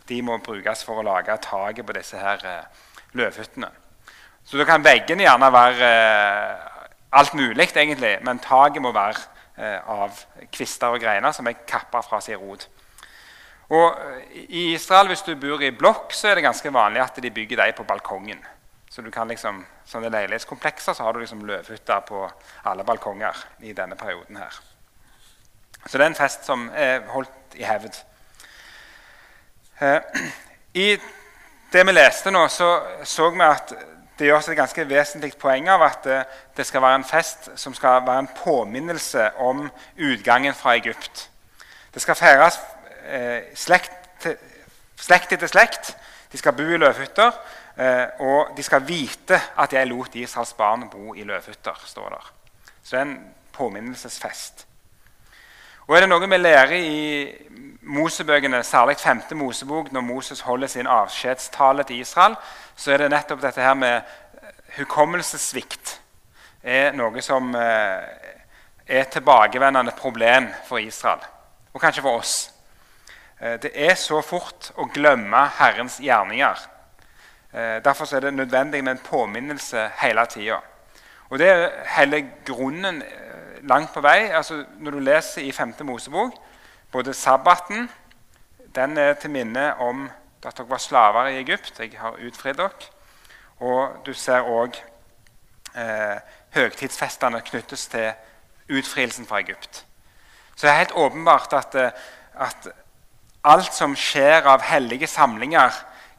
de 0.09 0.19
må 0.25 0.37
brukes 0.43 0.83
for 0.83 0.99
å 0.99 1.05
lage 1.05 1.35
taket 1.43 1.85
på 1.87 1.95
disse 1.95 2.19
her 2.19 2.43
eh, 2.47 2.85
løvhyttene. 3.17 3.69
Så 4.43 4.59
da 4.59 4.67
kan 4.67 4.83
veggene 4.83 5.23
gjerne 5.23 5.51
være 5.53 5.89
eh, 5.89 6.71
alt 7.19 7.35
mulig, 7.37 7.69
egentlig, 7.71 8.17
men 8.25 8.41
taket 8.43 8.83
må 8.83 8.91
være 8.95 9.21
eh, 9.55 9.79
av 9.79 10.17
kvister 10.51 10.95
og 10.95 11.03
greiner 11.03 11.35
som 11.35 11.47
er 11.47 11.61
kappa 11.67 12.01
fra 12.03 12.19
sin 12.23 12.41
rot. 12.41 12.67
Og 13.73 13.95
I 14.33 14.73
Israel, 14.73 15.07
hvis 15.09 15.23
du 15.25 15.35
bor 15.39 15.61
i 15.63 15.71
blokk, 15.71 16.11
så 16.13 16.29
er 16.29 16.37
det 16.37 16.45
ganske 16.45 16.73
vanlig 16.73 17.01
at 17.01 17.21
de 17.23 17.31
bygger 17.31 17.63
deg 17.63 17.77
på 17.77 17.87
balkongen. 17.87 18.43
Så 18.91 19.01
du 19.01 19.09
kan 19.09 19.31
liksom, 19.31 19.63
sånne 19.89 20.11
leilighetskomplekser 20.13 20.93
så 20.93 21.07
har 21.07 21.15
du 21.15 21.23
liksom 21.23 21.41
løvhytter 21.47 22.03
på 22.05 22.27
alle 22.69 22.85
balkonger 22.85 23.39
i 23.65 23.73
denne 23.73 23.95
perioden. 23.97 24.37
her. 24.37 24.59
Så 25.87 25.97
det 25.97 26.05
er 26.05 26.11
en 26.11 26.19
fest 26.19 26.45
som 26.45 26.67
er 26.75 27.01
holdt 27.09 27.57
i 27.57 27.65
hevd. 27.65 27.97
Eh, 29.81 29.99
I 30.73 30.97
det 31.73 31.85
vi 31.87 31.91
leste 31.91 32.31
nå, 32.31 32.47
så 32.47 32.69
så 33.03 33.29
vi 33.29 33.41
at 33.41 33.73
det 34.19 34.27
gjøres 34.29 34.47
et 34.49 34.57
ganske 34.57 34.85
vesentlig 34.89 35.33
poeng 35.41 35.67
av 35.73 35.81
at 35.81 36.03
det, 36.05 36.19
det 36.57 36.65
skal 36.65 36.81
være 36.81 37.01
en 37.01 37.07
fest 37.07 37.49
som 37.55 37.73
skal 37.73 38.05
være 38.05 38.19
en 38.19 38.29
påminnelse 38.43 39.31
om 39.41 39.65
utgangen 39.97 40.53
fra 40.53 40.75
Egypt. 40.77 41.29
Det 41.93 42.01
skal 42.01 42.15
feires 42.15 42.59
eh, 43.09 43.49
slekt, 43.55 43.91
til, 44.21 44.37
slekt 44.95 45.33
etter 45.33 45.49
slekt. 45.49 45.95
De 46.31 46.37
skal 46.37 46.53
bo 46.57 46.63
i 46.63 46.77
løvhytter. 46.77 47.33
Eh, 47.77 48.21
og 48.21 48.53
de 48.57 48.63
skal 48.63 48.85
vite 48.85 49.39
at 49.57 49.73
jeg 49.73 49.89
lot 49.89 50.15
Israels 50.15 50.53
barn 50.53 50.89
bo 50.89 51.13
i 51.13 51.23
løvhytter. 51.23 51.81
står 51.85 52.09
der. 52.09 52.31
Så 52.83 52.95
det 52.95 53.01
er 53.01 53.05
en 53.05 53.33
påminnelsesfest. 53.53 54.67
Og 55.87 55.95
er 55.95 56.05
det 56.05 56.09
noe 56.09 56.29
vi 56.29 56.37
lærer 56.37 56.75
i 56.77 56.99
Mosebøkene, 57.81 58.63
særlig 58.63 58.97
5. 58.97 59.21
Mosebok, 59.35 59.91
når 59.91 60.01
Moses 60.01 60.41
holder 60.41 60.67
sin 60.67 60.87
avskjedstale 60.87 61.83
til 61.83 61.99
Israel, 61.99 62.35
så 62.75 62.93
er 62.93 63.03
det 63.03 63.11
nettopp 63.11 63.41
dette 63.43 63.61
her 63.61 63.73
med 63.73 64.01
hukommelsessvikt 64.77 65.99
er 66.63 66.93
noe 66.95 67.21
som 67.21 67.51
eh, 67.59 68.03
er 68.87 69.01
et 69.03 69.11
tilbakevendende 69.11 69.91
problem 69.97 70.47
for 70.67 70.79
Israel, 70.79 71.19
og 71.73 71.81
kanskje 71.81 72.01
for 72.05 72.21
oss. 72.21 72.35
Eh, 73.39 73.57
det 73.61 73.73
er 73.75 73.95
så 73.99 74.21
fort 74.23 74.71
å 74.79 74.87
glemme 74.93 75.43
Herrens 75.59 75.99
gjerninger. 75.99 76.61
Eh, 77.51 77.79
derfor 77.83 78.15
er 78.15 78.29
det 78.29 78.33
nødvendig 78.33 78.83
med 78.83 78.95
en 78.95 79.03
påminnelse 79.09 79.89
hele 79.99 80.25
tida. 80.31 80.61
Og 81.29 81.39
det 81.39 81.49
er 81.49 81.69
hele 81.97 82.23
grunnen 82.45 83.01
eh, 83.01 83.32
langt 83.67 83.93
på 83.93 84.01
vei. 84.01 84.29
Altså, 84.31 84.63
når 84.79 84.91
du 84.91 84.99
leser 84.99 85.41
i 85.41 85.51
5. 85.51 85.73
Mosebok, 85.87 86.33
både 86.91 87.13
sabbaten 87.13 87.89
den 88.75 88.97
er 88.97 89.13
til 89.13 89.29
minne 89.29 89.73
om 89.81 90.09
at 90.45 90.57
dere 90.57 90.69
var 90.69 90.77
slaver 90.77 91.27
i 91.27 91.39
Egypt. 91.39 91.79
Jeg 91.79 91.91
har 91.97 92.19
utfridd 92.27 92.57
dere. 92.57 92.91
Og 93.59 94.01
du 94.05 94.13
ser 94.13 94.43
òg 94.49 94.75
eh, 95.77 96.17
høgtidsfestene 96.55 97.41
knyttes 97.41 97.87
til 97.87 98.11
utfrielsen 98.69 99.27
fra 99.29 99.39
Egypt. 99.39 99.85
Så 100.55 100.67
det 100.67 100.71
er 100.71 100.77
helt 100.81 100.95
åpenbart 100.95 101.53
at, 101.53 101.75
eh, 101.75 101.91
at 102.35 102.67
alt 103.43 103.73
som 103.73 103.95
skjer 103.95 104.47
av 104.47 104.61
hellige 104.61 105.07
samlinger, 105.07 105.71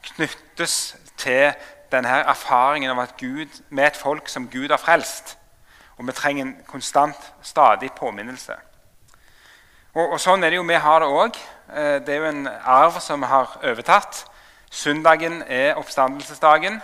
knyttes 0.04 0.96
til 1.16 1.52
denne 1.92 2.08
erfaringen 2.08 2.90
av 2.90 3.00
at 3.04 3.16
Gud, 3.20 3.60
er 3.72 3.86
et 3.86 3.96
folk 3.96 4.28
som 4.28 4.48
Gud 4.48 4.68
har 4.68 4.80
frelst. 4.80 5.38
Og 5.96 6.06
vi 6.06 6.12
trenger 6.12 6.44
en 6.44 6.56
konstant, 6.66 7.32
stadig 7.42 7.92
påminnelse. 7.92 8.56
Og, 9.94 10.12
og 10.12 10.20
Sånn 10.20 10.42
er 10.42 10.50
det 10.50 10.58
jo 10.58 10.66
vi 10.66 10.78
har 10.86 11.02
det 11.02 11.10
òg. 11.10 11.36
Eh, 11.70 11.98
det 12.02 12.14
er 12.14 12.22
jo 12.22 12.30
en 12.32 12.48
arv 12.48 12.98
som 13.00 13.22
vi 13.22 13.30
har 13.30 13.58
overtatt. 13.62 14.24
Søndagen 14.70 15.42
er 15.46 15.78
oppstandelsesdagen, 15.78 16.80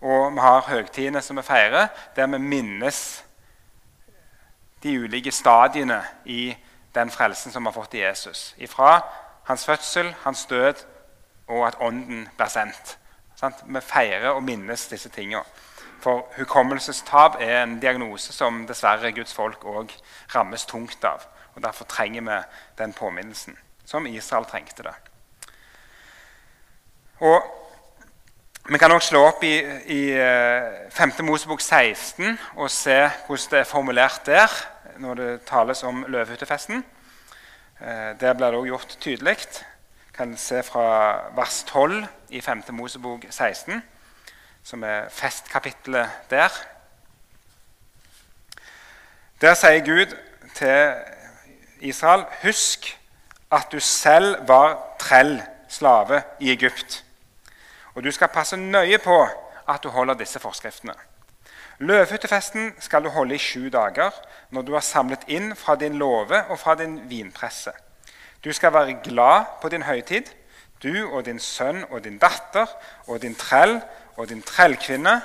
og 0.00 0.32
vi 0.34 0.42
har 0.42 0.66
høgtidene 0.66 1.22
som 1.22 1.38
vi 1.38 1.46
feirer, 1.46 1.86
der 2.16 2.26
vi 2.26 2.40
minnes 2.42 2.98
de 4.82 4.98
ulike 4.98 5.30
stadiene 5.32 6.02
i 6.24 6.56
den 6.94 7.10
frelsen 7.10 7.52
som 7.52 7.62
vi 7.62 7.70
har 7.70 7.76
fått 7.78 7.94
i 7.94 8.02
Jesus. 8.02 8.54
Ifra 8.58 8.98
hans 9.44 9.64
fødsel, 9.64 10.14
hans 10.24 10.46
død 10.46 10.82
og 11.46 11.66
at 11.66 11.78
Ånden 11.80 12.28
blir 12.36 12.48
sendt. 12.48 12.98
Vi 13.66 13.80
feirer 13.80 14.30
og 14.34 14.42
minnes 14.42 14.88
disse 14.88 15.08
tingene. 15.08 15.44
For 16.04 16.26
hukommelsestap 16.36 17.38
er 17.40 17.62
en 17.62 17.78
diagnose 17.80 18.32
som 18.36 18.66
dessverre 18.68 19.12
Guds 19.16 19.32
folk 19.32 19.64
òg 19.64 19.92
rammes 20.34 20.66
tungt 20.68 21.04
av. 21.08 21.24
Og 21.54 21.62
Derfor 21.64 21.88
trenger 21.88 22.20
vi 22.26 22.38
den 22.78 22.92
påminnelsen, 22.92 23.56
som 23.88 24.06
Israel 24.06 24.44
trengte 24.44 24.82
det. 24.82 24.94
Og 27.20 27.42
Vi 28.64 28.78
kan 28.78 28.92
også 28.92 29.08
slå 29.08 29.20
opp 29.28 29.42
i, 29.44 29.58
i 29.92 30.02
5. 30.90 31.10
Eh, 31.10 31.24
Mosebok 31.24 31.60
16 31.60 32.38
og 32.56 32.70
se 32.72 32.96
hvordan 33.26 33.50
det 33.50 33.58
er 33.58 33.68
formulert 33.68 34.22
der 34.26 34.48
når 34.98 35.14
det 35.14 35.42
tales 35.44 35.82
om 35.84 36.04
løvehyttefesten. 36.08 36.84
Eh, 37.80 38.16
der 38.20 38.32
blir 38.32 38.46
det 38.46 38.54
også 38.54 38.66
gjort 38.66 38.96
tydelig. 39.00 39.36
kan 40.14 40.36
se 40.36 40.62
fra 40.62 41.28
vers 41.36 41.64
12 41.68 42.06
i 42.28 42.40
5. 42.40 42.62
Mosebok 42.70 43.24
16, 43.30 43.82
som 44.64 44.82
er 44.82 45.08
festkapittelet 45.12 46.10
der. 46.30 46.48
Der 49.40 49.54
sier 49.54 49.84
Gud 49.84 50.16
til 50.54 50.94
Israel.: 51.80 52.24
Husk 52.42 52.98
at 53.52 53.68
du 53.72 53.80
selv 53.80 54.48
var 54.48 54.96
trell, 54.98 55.42
slave, 55.68 56.22
i 56.40 56.52
Egypt. 56.52 57.04
Og 57.94 58.04
du 58.04 58.10
skal 58.10 58.28
passe 58.28 58.56
nøye 58.56 58.98
på 58.98 59.28
at 59.68 59.82
du 59.82 59.88
holder 59.88 60.14
disse 60.14 60.38
forskriftene. 60.38 60.94
Løvhyttefesten 61.78 62.74
skal 62.78 63.04
du 63.04 63.08
holde 63.08 63.34
i 63.34 63.38
sju 63.38 63.68
dager, 63.68 64.10
når 64.50 64.62
du 64.62 64.72
har 64.72 64.80
samlet 64.80 65.26
inn 65.26 65.56
fra 65.56 65.74
din 65.76 65.98
låve 65.98 66.44
og 66.48 66.58
fra 66.58 66.74
din 66.74 67.10
vinpresse. 67.10 67.72
Du 68.44 68.52
skal 68.52 68.72
være 68.72 69.00
glad 69.04 69.44
på 69.62 69.68
din 69.68 69.82
høytid, 69.82 70.22
du 70.82 71.10
og 71.10 71.24
din 71.24 71.40
sønn 71.40 71.84
og 71.90 72.04
din 72.04 72.18
datter 72.18 72.66
og 73.06 73.22
din 73.22 73.34
trell 73.34 73.80
og 74.16 74.28
din 74.28 74.42
trellkvinne 74.42 75.20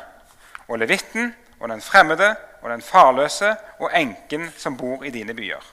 og 0.67 0.79
levitten 0.79 1.34
og 1.60 1.69
den 1.69 1.81
fremmede 1.81 2.36
og 2.62 2.69
den 2.69 2.81
farløse 2.81 3.55
og 3.79 3.91
enken 3.96 4.50
som 4.58 4.77
bor 4.77 5.03
i 5.03 5.10
dine 5.10 5.34
byer. 5.34 5.63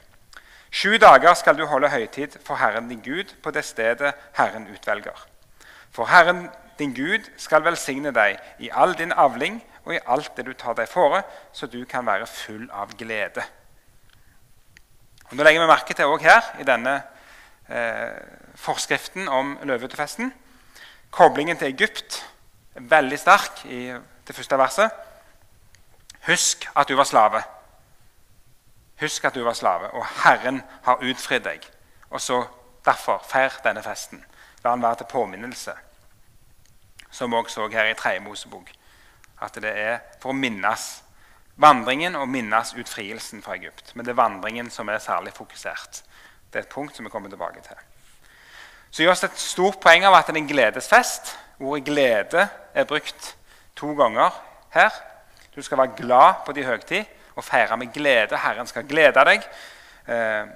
Sju 0.70 0.96
dager 1.00 1.34
skal 1.34 1.58
du 1.58 1.66
holde 1.66 1.88
høytid 1.88 2.38
for 2.44 2.56
Herren 2.56 2.88
din 2.88 3.00
Gud 3.00 3.34
på 3.42 3.50
det 3.50 3.64
stedet 3.64 4.12
Herren 4.36 4.68
utvelger. 4.74 5.26
For 5.90 6.04
Herren 6.04 6.48
din 6.78 6.94
Gud 6.94 7.30
skal 7.36 7.64
velsigne 7.64 8.12
deg 8.12 8.38
i 8.58 8.70
all 8.72 8.94
din 8.98 9.12
avling 9.12 9.62
og 9.84 9.94
i 9.94 10.02
alt 10.06 10.36
det 10.36 10.46
du 10.46 10.52
tar 10.52 10.74
deg 10.74 10.88
fore, 10.90 11.22
så 11.52 11.66
du 11.66 11.84
kan 11.88 12.06
være 12.06 12.26
full 12.26 12.66
av 12.74 12.92
glede. 12.98 13.44
Og 15.30 15.36
nå 15.36 15.42
legger 15.46 15.62
vi 15.62 15.70
merke 15.70 15.94
til 15.94 16.10
også 16.10 16.26
her 16.26 16.50
i 16.60 16.66
denne 16.66 16.96
eh, 17.68 18.18
forskriften 18.54 19.28
om 19.28 19.56
løvehyttefesten 19.62 20.32
koblingen 21.10 21.56
til 21.56 21.72
Egypt 21.72 22.20
veldig 22.78 23.18
sterk 23.18 23.64
i 23.64 23.80
det 24.26 24.34
første 24.36 24.58
verset. 24.58 24.90
Husk 26.26 26.68
at 26.76 26.88
du 26.88 26.96
var 26.96 27.04
slave. 27.04 27.42
Husk 29.00 29.24
at 29.24 29.34
du 29.34 29.42
var 29.44 29.52
slave, 29.52 29.90
og 29.94 30.06
Herren 30.24 30.62
har 30.82 31.02
utfridd 31.04 31.44
deg. 31.44 31.66
Og 32.10 32.20
så 32.20 32.44
Derfor 32.86 33.22
feir 33.26 33.50
denne 33.64 33.82
festen. 33.82 34.20
La 34.64 34.70
den 34.70 34.82
være 34.82 35.00
til 35.00 35.10
påminnelse, 35.10 35.72
som 37.10 37.30
vi 37.30 37.36
også 37.36 37.54
så 37.54 37.68
her 37.72 37.90
i 37.90 37.94
tredje 37.94 38.20
Mosebok. 38.20 38.70
At 39.42 39.54
det 39.54 39.72
er 39.72 39.98
for 40.22 40.30
å 40.30 40.36
minnes 40.36 40.84
vandringen 41.56 42.14
og 42.16 42.28
minnes 42.28 42.74
utfrielsen 42.78 43.42
fra 43.42 43.56
Egypt. 43.56 43.90
Men 43.94 44.06
det 44.06 44.14
er 44.14 44.20
vandringen 44.22 44.70
som 44.70 44.88
er 44.88 45.02
særlig 45.02 45.34
fokusert. 45.34 46.02
Det 46.52 46.60
er 46.60 46.64
et 46.64 46.72
punkt 46.72 46.96
som 46.96 47.04
vi 47.04 47.10
kommer 47.10 47.28
tilbake 47.28 47.60
til. 47.66 47.82
Så 48.90 49.02
gjøres 49.02 49.20
det 49.20 49.32
et 49.32 49.42
stort 49.42 49.80
poeng 49.82 50.06
av 50.06 50.14
at 50.14 50.30
det 50.30 50.36
er 50.36 50.42
en 50.44 50.48
gledesfest. 50.48 51.34
Ordet 51.60 51.84
glede 51.84 52.48
er 52.74 52.84
brukt 52.84 53.36
to 53.76 53.94
ganger 53.94 54.30
her. 54.70 54.90
Du 55.56 55.62
skal 55.62 55.78
være 55.78 55.96
glad 55.96 56.34
på 56.46 56.52
din 56.52 56.64
høgtid 56.64 57.04
og 57.36 57.44
feire 57.44 57.76
med 57.76 57.92
glede. 57.94 58.38
Herren 58.38 58.66
skal 58.66 58.84
glede 58.88 59.24
deg. 59.24 59.46
Eh, 60.08 60.46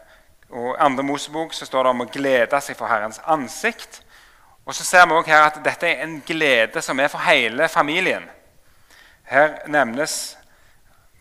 og 0.50 0.74
I 0.74 0.82
andre 0.84 1.02
Mosebok 1.02 1.54
så 1.54 1.66
står 1.66 1.82
det 1.82 1.90
om 1.90 2.04
å 2.04 2.08
glede 2.10 2.60
seg 2.60 2.76
for 2.76 2.90
Herrens 2.90 3.20
ansikt. 3.24 4.02
Og 4.66 4.74
så 4.74 4.84
ser 4.84 5.06
vi 5.06 5.16
også 5.16 5.30
her 5.30 5.46
at 5.46 5.58
Dette 5.64 5.88
er 5.88 6.04
en 6.04 6.20
glede 6.26 6.82
som 6.82 7.00
er 7.00 7.08
for 7.08 7.24
hele 7.24 7.68
familien. 7.68 8.28
Her 9.24 9.62
nevnes 9.66 10.36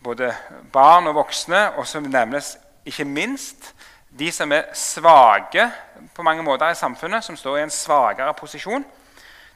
både 0.04 0.34
barn 0.72 1.06
og 1.06 1.14
voksne, 1.14 1.70
og 1.76 1.86
så 1.86 2.00
nevnes 2.00 2.56
ikke 2.84 3.04
minst 3.04 3.72
de 4.10 4.32
som 4.32 4.52
er 4.52 4.72
svake 4.74 5.70
på 6.14 6.22
mange 6.22 6.42
måter 6.42 6.70
i 6.70 6.74
samfunnet, 6.74 7.24
som 7.24 7.36
står 7.36 7.58
i 7.58 7.62
en 7.62 7.70
svakere 7.70 8.34
posisjon. 8.34 8.84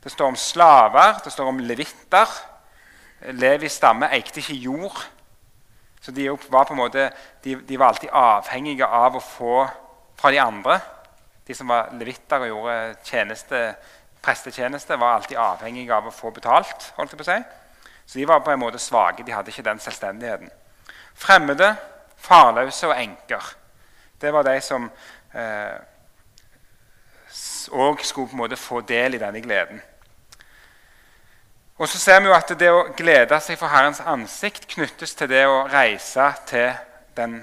Det 0.05 0.13
står 0.13 0.27
om 0.27 0.37
slaver, 0.37 1.19
det 1.25 1.33
står 1.33 1.49
om 1.49 1.61
levitter. 1.65 2.29
Levis 3.41 3.79
stamme 3.81 4.11
eikte 4.13 4.43
ikke 4.43 4.59
jord. 4.61 4.99
Så 6.05 6.13
de 6.13 6.29
var, 6.53 6.69
måte, 6.77 7.09
de, 7.45 7.55
de 7.57 7.79
var 7.81 7.95
alltid 7.95 8.13
avhengige 8.13 8.85
av 8.85 9.17
å 9.17 9.23
få 9.25 9.63
fra 10.21 10.31
de 10.31 10.43
andre. 10.43 10.77
De 11.47 11.57
som 11.57 11.73
var 11.73 11.89
levitter 11.97 12.45
og 12.45 12.51
gjorde 12.51 12.75
tjeneste, 13.05 13.63
prestetjeneste, 14.25 14.99
var 15.01 15.17
alltid 15.17 15.41
avhengige 15.41 15.97
av 15.97 16.11
å 16.11 16.13
få 16.13 16.35
betalt. 16.37 16.93
holdt 16.99 17.17
jeg 17.17 17.23
på 17.23 17.29
å. 17.31 17.49
Så 18.05 18.19
de 18.19 18.29
var 18.29 18.45
på 18.45 18.53
en 18.53 18.61
måte 18.61 18.79
svake. 18.79 19.25
De 19.25 19.33
hadde 19.33 19.49
ikke 19.49 19.65
den 19.65 19.81
selvstendigheten. 19.81 20.53
Fremmede, 21.17 21.73
farløse 22.21 22.89
og 22.93 22.99
enker. 23.01 23.57
Det 24.21 24.33
var 24.33 24.45
de 24.45 24.61
som 24.61 24.91
òg 27.73 27.97
eh, 27.97 28.05
skulle 28.05 28.29
på 28.29 28.37
en 28.37 28.45
måte 28.45 28.61
få 28.61 28.85
del 28.85 29.17
i 29.17 29.25
denne 29.25 29.41
gleden. 29.41 29.81
Og 31.79 31.89
så 31.89 31.99
ser 31.99 32.21
vi 32.21 32.31
jo 32.31 32.35
at 32.37 32.53
Det 32.59 32.71
å 32.71 32.87
glede 32.95 33.41
seg 33.43 33.59
for 33.59 33.73
Herrens 33.73 34.01
ansikt 34.01 34.69
knyttes 34.71 35.15
til 35.19 35.29
det 35.29 35.43
å 35.51 35.65
reise 35.67 36.29
til, 36.47 36.71
den, 37.17 37.41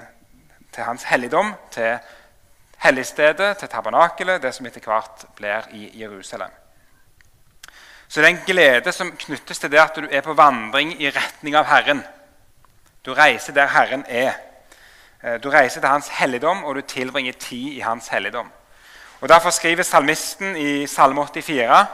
til 0.72 0.84
Hans 0.88 1.04
helligdom, 1.04 1.52
til 1.70 1.98
helligstedet, 2.80 3.58
til 3.58 3.68
tabernakelet, 3.68 4.40
det 4.42 4.54
som 4.56 4.66
etter 4.66 4.80
hvert 4.88 5.26
blir 5.36 5.68
i 5.76 5.90
Jerusalem. 6.00 6.50
Så 8.08 8.20
det 8.20 8.26
er 8.26 8.32
en 8.32 8.42
glede 8.46 8.92
som 8.92 9.12
knyttes 9.16 9.60
til 9.60 9.70
det 9.72 9.80
at 9.80 9.96
du 9.96 10.08
er 10.08 10.24
på 10.24 10.34
vandring 10.36 10.96
i 11.00 11.12
retning 11.12 11.56
av 11.56 11.68
Herren. 11.68 12.02
Du 13.04 13.12
reiser 13.14 13.52
der 13.52 13.68
Herren 13.72 14.04
er. 14.08 14.34
Eh, 15.22 15.38
du 15.40 15.50
reiser 15.50 15.80
til 15.80 15.88
Hans 15.88 16.08
helligdom, 16.08 16.64
og 16.64 16.74
du 16.74 16.80
tilbringer 16.80 17.32
tid 17.32 17.78
i 17.78 17.80
Hans 17.80 18.08
helligdom. 18.08 18.50
Og 19.20 19.28
Derfor 19.28 19.50
skriver 19.50 19.82
salmisten 19.82 20.56
i 20.56 20.86
Salme 20.86 21.26
84.: 21.26 21.86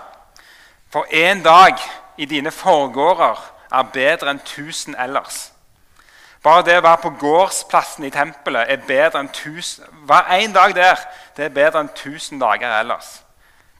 For 0.90 1.06
en 1.10 1.42
dag 1.42 1.74
i 2.18 2.24
dine 2.24 2.50
forgårder 2.50 3.38
er 3.72 3.92
bedre 3.92 4.32
enn 4.32 4.42
tusen 4.44 4.96
ellers. 4.98 5.48
Bare 6.42 6.64
det 6.66 6.76
å 6.78 6.84
være 6.84 7.02
på 7.02 7.14
gårdsplassen 7.20 8.06
i 8.06 8.12
tempelet 8.14 8.70
er 8.70 8.84
bedre 8.86 9.22
enn 9.22 9.30
tusen, 9.34 9.86
hver 10.06 10.30
en 10.38 10.54
dag 10.54 10.74
der 10.76 11.00
det 11.36 11.48
er 11.48 11.54
bedre 11.54 11.82
enn 11.82 11.90
tusen 11.94 12.40
dager 12.40 12.78
ellers. 12.78 13.18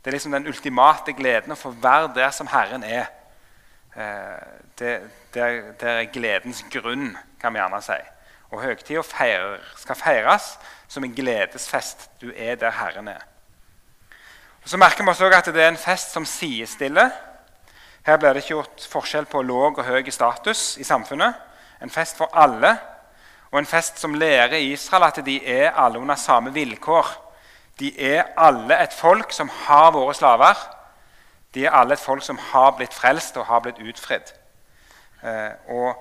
Det 0.02 0.10
er 0.10 0.16
liksom 0.16 0.34
den 0.34 0.46
ultimate 0.46 1.12
gleden 1.12 1.54
å 1.54 1.58
få 1.58 1.72
være 1.82 2.12
der 2.16 2.30
som 2.34 2.50
Herren 2.50 2.84
er. 2.86 3.08
Eh, 3.96 4.38
det, 4.78 4.92
det, 5.34 5.48
det 5.80 5.94
er 5.94 6.12
gledens 6.12 6.62
grunn, 6.70 7.16
kan 7.40 7.54
vi 7.54 7.60
gjerne 7.60 7.80
si. 7.82 7.98
Og 8.50 8.62
høgtida 8.62 9.02
skal 9.76 9.98
feires 9.98 10.52
som 10.88 11.04
en 11.04 11.14
gledesfest. 11.14 12.08
Du 12.20 12.30
er 12.34 12.56
der 12.56 12.72
Herren 12.78 13.08
er. 13.08 13.26
Og 14.62 14.70
så 14.70 14.76
merker 14.76 15.04
vi 15.04 15.10
også 15.10 15.30
at 15.32 15.50
det 15.52 15.62
er 15.62 15.68
en 15.68 15.80
fest 15.80 16.12
som 16.12 16.24
sidestiller. 16.24 17.10
Her 18.08 18.16
blir 18.16 18.32
det 18.32 18.40
ikke 18.40 18.54
gjort 18.54 18.84
forskjell 18.88 19.26
på 19.28 19.42
låg 19.44 19.82
og 19.82 19.84
høy 19.84 20.06
status 20.08 20.78
i 20.80 20.84
samfunnet. 20.84 21.34
En 21.84 21.90
fest 21.92 22.16
for 22.16 22.32
alle, 22.32 22.70
og 23.50 23.58
en 23.60 23.68
fest 23.68 24.00
som 24.00 24.14
lærer 24.16 24.56
Israel 24.64 25.04
at 25.10 25.20
de 25.26 25.34
er 25.44 25.76
alle 25.76 26.00
under 26.00 26.16
samme 26.16 26.54
vilkår. 26.54 27.10
De 27.80 27.92
er 28.00 28.32
alle 28.36 28.80
et 28.80 28.96
folk 28.96 29.32
som 29.36 29.52
har 29.66 29.92
vært 29.92 30.22
slaver. 30.22 30.64
De 31.52 31.66
er 31.66 31.76
alle 31.76 32.00
et 32.00 32.06
folk 32.06 32.24
som 32.24 32.40
har 32.48 32.72
blitt 32.80 32.96
frelst 32.96 33.36
og 33.36 33.44
har 33.52 33.60
blitt 33.60 33.84
utfridd. 33.84 34.32
Eh, 35.20 35.52
og 35.68 36.00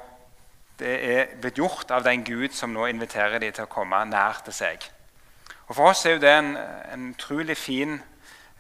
det 0.80 0.98
er 1.12 1.38
blitt 1.42 1.60
gjort 1.60 1.92
av 1.92 2.08
den 2.08 2.24
Gud 2.24 2.56
som 2.56 2.72
nå 2.72 2.88
inviterer 2.88 3.44
dem 3.44 3.52
til 3.52 3.68
å 3.68 3.74
komme 3.76 4.06
nær 4.08 4.40
til 4.48 4.56
seg. 4.56 4.80
Og 5.68 5.76
For 5.76 5.92
oss 5.92 6.06
er 6.06 6.16
jo 6.16 6.24
det 6.24 6.38
en, 6.40 6.54
en 6.94 7.10
utrolig 7.12 7.60
fin 7.60 7.98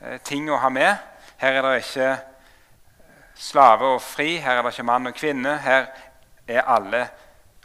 eh, 0.01 0.19
ting 0.19 0.51
å 0.51 0.59
ha 0.59 0.67
med. 0.67 0.97
Her 1.39 1.61
er 1.61 1.71
det 1.71 1.77
ikke 1.85 2.17
slave 3.37 3.85
og 3.85 4.01
fri, 4.01 4.37
her 4.37 4.57
er 4.57 4.61
det 4.61 4.73
ikke 4.73 4.83
mann 4.83 5.07
og 5.07 5.13
kvinne. 5.13 5.57
Her 5.57 5.85
er 6.47 6.61
alle 6.61 7.07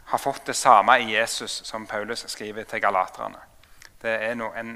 har 0.05 0.19
fått 0.19 0.45
det 0.45 0.55
samme 0.55 0.99
i 1.01 1.15
Jesus, 1.15 1.61
som 1.65 1.87
Paulus 1.87 2.25
skriver 2.27 2.63
til 2.63 2.81
galaterne. 2.81 3.39
Det 4.01 4.11
er 4.23 4.35
no, 4.35 4.51
en, 4.59 4.75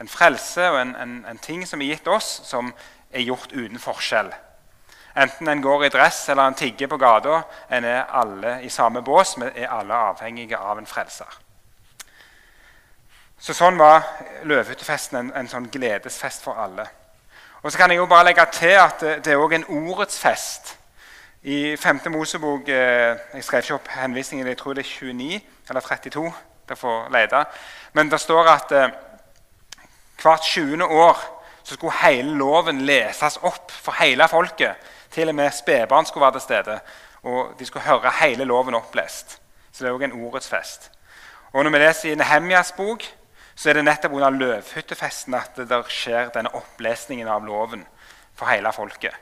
en, 0.00 0.08
frelse 0.08 0.70
og 0.70 0.80
en, 0.80 0.96
en, 0.96 1.16
en 1.28 1.38
ting 1.38 1.66
som 1.68 1.80
er 1.80 1.92
gitt 1.92 2.08
oss, 2.08 2.40
som 2.44 2.72
er 3.12 3.22
gjort 3.22 3.52
uten 3.52 3.78
forskjell. 3.78 4.32
Enten 5.16 5.48
en 5.48 5.62
går 5.62 5.86
i 5.86 5.88
dress 5.92 6.28
eller 6.28 6.48
en 6.48 6.58
tigger 6.58 6.90
på 6.92 6.98
gata, 7.00 7.42
en 7.70 7.84
er 7.84 8.04
alle 8.10 8.58
i 8.62 8.68
samme 8.68 9.02
bås. 9.02 9.36
Vi 9.40 9.48
er 9.54 9.72
alle 9.72 9.94
avhengige 9.94 10.58
av 10.58 10.78
en 10.78 10.88
frelser. 10.88 11.38
Så 13.38 13.54
Sånn 13.54 13.78
var 13.78 14.02
løvehyttefesten 14.48 15.18
en, 15.20 15.32
en 15.36 15.48
sånn 15.48 15.70
gledesfest 15.72 16.44
for 16.44 16.58
alle. 16.58 16.88
Og 17.66 17.72
så 17.72 17.78
kan 17.78 17.90
jeg 17.90 17.96
jo 17.96 18.06
bare 18.06 18.24
legge 18.24 18.46
til 18.52 18.66
at 18.78 19.00
det, 19.00 19.26
er 19.26 19.40
òg 19.42 19.52
en 19.56 19.64
ordets 19.68 20.20
fest. 20.22 20.76
I 21.42 21.76
5. 21.76 22.00
Mosebok 22.14 22.68
eh, 22.68 23.16
Jeg 23.34 23.44
skrev 23.44 23.58
ikke 23.58 23.74
opp 23.74 23.88
henvisningen, 23.88 24.46
jeg 24.46 24.58
tror 24.58 24.76
det 24.78 24.84
er 24.86 24.90
29 25.10 25.40
eller 25.68 25.80
32. 25.80 26.32
Det 26.68 26.78
får 26.78 27.08
lete. 27.10 27.40
Men 27.92 28.10
det 28.10 28.20
står 28.20 28.50
at 28.52 28.72
eh, 28.72 28.94
hvert 30.22 30.42
20. 30.42 30.84
år 30.84 31.18
så 31.64 31.74
skulle 31.74 31.98
hele 32.04 32.38
loven 32.38 32.80
leses 32.86 33.40
opp 33.42 33.72
for 33.72 33.98
hele 33.98 34.28
folket 34.28 34.78
til 35.10 35.28
og 35.28 35.34
med 35.34 35.50
spedbarn 35.50 36.06
skulle 36.06 36.22
være 36.22 36.38
til 36.38 36.40
stede. 36.46 36.78
Og 37.22 37.54
de 37.58 37.66
skulle 37.66 37.82
høre 37.82 38.12
hele 38.20 38.44
loven 38.44 38.74
opplest. 38.74 39.40
Så 39.72 39.84
det 39.84 39.90
er 39.90 39.98
òg 39.98 40.04
en 40.04 40.20
ordets 40.22 40.48
fest. 40.48 40.92
Og 41.52 41.64
Når 41.64 41.70
vi 41.70 41.78
leser 41.78 42.12
i 42.12 42.14
Nehemjas 42.14 42.72
bok, 42.72 43.02
så 43.56 43.70
er 43.70 43.78
det 43.78 43.86
nettopp 43.86 44.16
under 44.18 44.34
løvhyttefesten 44.36 45.34
at 45.38 45.56
det 45.56 45.78
skjer 45.92 46.32
denne 46.34 46.52
opplesningen 46.54 47.28
av 47.32 47.46
loven 47.46 47.84
for 48.36 48.50
hele 48.52 48.72
folket. 48.76 49.14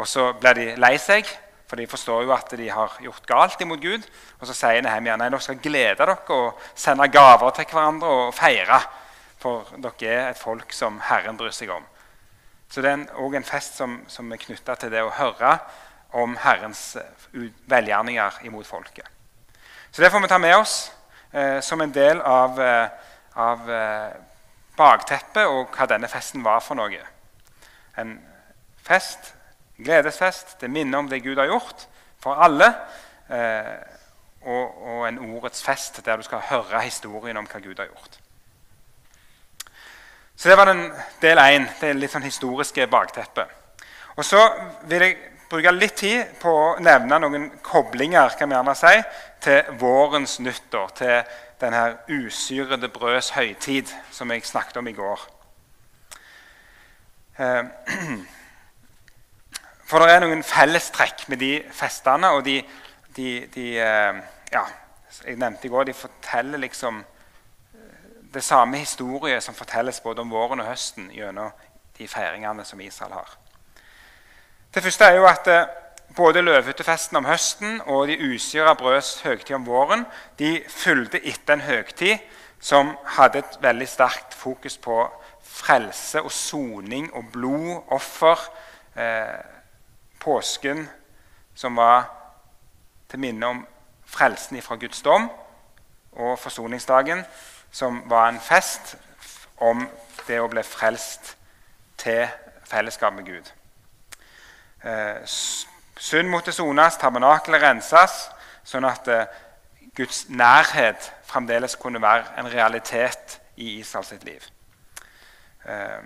Og 0.00 0.08
så 0.08 0.30
blir 0.40 0.56
de 0.56 0.68
lei 0.80 0.94
seg, 1.00 1.28
for 1.66 1.80
de 1.80 1.88
forstår 1.90 2.22
jo 2.24 2.32
at 2.34 2.52
de 2.56 2.68
har 2.70 2.94
gjort 3.02 3.26
galt 3.26 3.60
imot 3.60 3.82
Gud. 3.82 4.04
Og 4.40 4.46
så 4.48 4.54
sier 4.54 4.84
Nehemja 4.84 5.16
nei, 5.18 5.28
dere 5.32 5.42
skal 5.42 5.58
glede 5.60 5.98
dere 5.98 6.16
og 6.32 6.60
sende 6.78 7.08
gaver 7.10 7.52
til 7.56 7.68
hverandre 7.72 8.12
og 8.22 8.34
feire. 8.36 8.80
For 9.42 9.68
dere 9.74 10.12
er 10.12 10.30
et 10.30 10.40
folk 10.40 10.72
som 10.72 11.00
Herren 11.10 11.36
bryr 11.36 11.54
seg 11.54 11.72
om. 11.74 11.84
Så 12.70 12.82
det 12.82 12.92
er 12.92 13.18
òg 13.22 13.36
en, 13.38 13.46
fest 13.46 13.76
som, 13.78 14.00
som 14.10 14.30
er 14.32 14.40
knytta 14.42 14.74
til 14.78 14.92
det 14.94 15.02
å 15.04 15.12
høre 15.18 15.56
om 16.16 16.36
Herrens 16.40 16.96
eh, 16.98 17.50
velgjerninger 17.70 18.40
imot 18.48 18.66
folket. 18.66 19.06
Så 19.90 20.02
det 20.02 20.10
får 20.10 20.24
vi 20.24 20.30
ta 20.30 20.38
med 20.42 20.56
oss 20.56 20.90
eh, 21.32 21.60
som 21.62 21.80
en 21.80 21.92
del 21.94 22.20
av, 22.20 22.58
eh, 22.62 22.88
av 23.36 23.70
eh, 23.70 24.16
bakteppet 24.76 25.48
og 25.48 25.74
hva 25.74 25.88
denne 25.90 26.08
festen 26.08 26.44
var 26.44 26.62
for 26.64 26.78
noe. 26.78 27.02
En 27.96 28.16
fest, 28.86 29.32
gledesfest, 29.76 30.56
det 30.60 30.70
minner 30.72 30.98
om 30.98 31.10
det 31.10 31.22
Gud 31.24 31.38
har 31.40 31.50
gjort 31.50 31.86
for 32.22 32.40
alle. 32.42 32.72
Eh, 33.28 33.74
og, 34.46 34.82
og 34.86 35.08
en 35.08 35.18
ordets 35.18 35.62
fest 35.64 35.98
der 36.06 36.20
du 36.20 36.26
skal 36.26 36.44
høre 36.50 36.84
historien 36.84 37.36
om 37.36 37.48
hva 37.50 37.60
Gud 37.60 37.80
har 37.82 37.90
gjort. 37.90 38.20
Så 40.36 40.48
det 40.48 40.58
var 40.58 40.68
den 40.68 40.92
del 41.22 41.40
én. 41.40 41.64
Det 41.80 41.94
litt 41.96 42.12
sånn 42.12 42.26
historiske 42.26 42.86
bakteppet. 42.92 43.48
Og 44.16 44.24
så 44.24 44.42
vil 44.88 45.02
jeg 45.02 45.16
bruke 45.48 45.72
litt 45.72 45.96
tid 45.96 46.36
på 46.40 46.50
å 46.50 46.76
nevne 46.82 47.18
noen 47.22 47.48
koblinger 47.64 48.36
kan 48.38 48.50
vi 48.50 48.56
gjerne 48.56 48.74
si, 48.76 48.94
til 49.46 49.78
vårens 49.80 50.38
nyttår. 50.44 50.92
Til 50.98 51.36
denne 51.60 51.98
usyrede 52.08 52.88
brøds 52.88 53.30
høytid 53.30 53.92
som 54.10 54.30
jeg 54.30 54.44
snakket 54.44 54.76
om 54.76 54.88
i 54.88 54.92
går. 54.96 55.26
Eh, 57.38 57.64
for 59.88 60.02
det 60.02 60.14
er 60.14 60.24
noen 60.24 60.42
fellestrekk 60.44 61.28
med 61.28 61.40
de 61.40 61.52
festene. 61.72 62.32
Og 62.36 62.44
de, 62.44 62.60
de, 63.16 63.30
de 63.54 63.68
eh, 63.78 64.24
Ja, 64.52 64.62
jeg 65.24 65.36
nevnte 65.40 65.66
i 65.66 65.70
går, 65.70 65.88
de 65.88 65.94
forteller 65.94 66.58
liksom 66.58 67.04
det 68.34 68.44
samme 68.44 68.78
historie 68.78 69.40
som 69.40 69.54
fortelles 69.54 70.00
både 70.00 70.20
om 70.20 70.30
våren 70.30 70.60
og 70.60 70.68
høsten 70.68 71.08
gjennom 71.10 71.50
de 71.98 72.08
feiringene 72.08 72.64
som 72.64 72.80
Israel 72.80 73.12
har. 73.16 73.30
Det 74.74 74.82
første 74.82 75.04
er 75.04 75.16
jo 75.16 75.26
at 75.26 75.48
eh, 75.48 75.68
både 76.16 76.42
løvhyttefesten 76.42 77.16
om 77.16 77.28
høsten 77.28 77.80
og 77.86 78.06
de 78.08 78.16
usyra 78.34 78.74
brøds 78.74 79.20
høgtid 79.24 79.54
om 79.56 79.66
våren 79.66 80.06
de 80.38 80.58
fulgte 80.68 81.20
etter 81.20 81.58
en 81.58 81.66
høgtid 81.66 82.18
som 82.60 82.94
hadde 83.18 83.42
et 83.42 83.58
veldig 83.62 83.88
sterkt 83.88 84.34
fokus 84.34 84.78
på 84.80 85.02
frelse 85.46 86.22
og 86.22 86.32
soning 86.32 87.10
og 87.14 87.28
blod, 87.32 87.82
offer. 87.92 88.40
Eh, 88.96 89.56
påsken, 90.20 90.88
som 91.54 91.76
var 91.76 92.10
til 93.08 93.18
minne 93.18 93.46
om 93.46 93.66
frelsen 94.04 94.56
ifra 94.56 94.76
Guds 94.76 95.02
dom, 95.02 95.30
og 96.12 96.38
forsoningsdagen, 96.38 97.24
som 97.70 98.02
var 98.10 98.28
en 98.28 98.40
fest 98.40 98.96
om 99.56 99.84
det 100.26 100.40
å 100.40 100.48
bli 100.50 100.64
frelst 100.66 101.36
til 102.00 102.26
fellesskap 102.66 103.14
med 103.14 103.28
Gud. 103.28 103.52
Eh, 104.82 105.22
synd 105.96 106.28
måtte 106.28 106.52
sones, 106.52 106.98
tabernakelet 107.00 107.62
renses, 107.62 108.26
sånn 108.64 108.84
at 108.88 109.08
eh, 109.08 109.26
Guds 109.96 110.26
nærhet 110.28 111.12
fremdeles 111.24 111.76
kunne 111.80 112.02
være 112.02 112.36
en 112.38 112.50
realitet 112.52 113.38
i 113.56 113.78
Israels 113.80 114.12
liv. 114.24 114.42
Eh, 115.64 116.00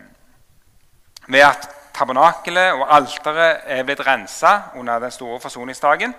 ved 1.29 1.47
at 1.47 1.69
tabernakelet 1.95 2.73
og 2.73 2.87
alteret 2.97 3.67
er 3.67 3.83
blitt 3.85 4.07
rensa 4.07 4.71
under 4.75 4.99
den 4.99 5.11
store 5.11 5.41
forsoningsdagen, 5.41 6.15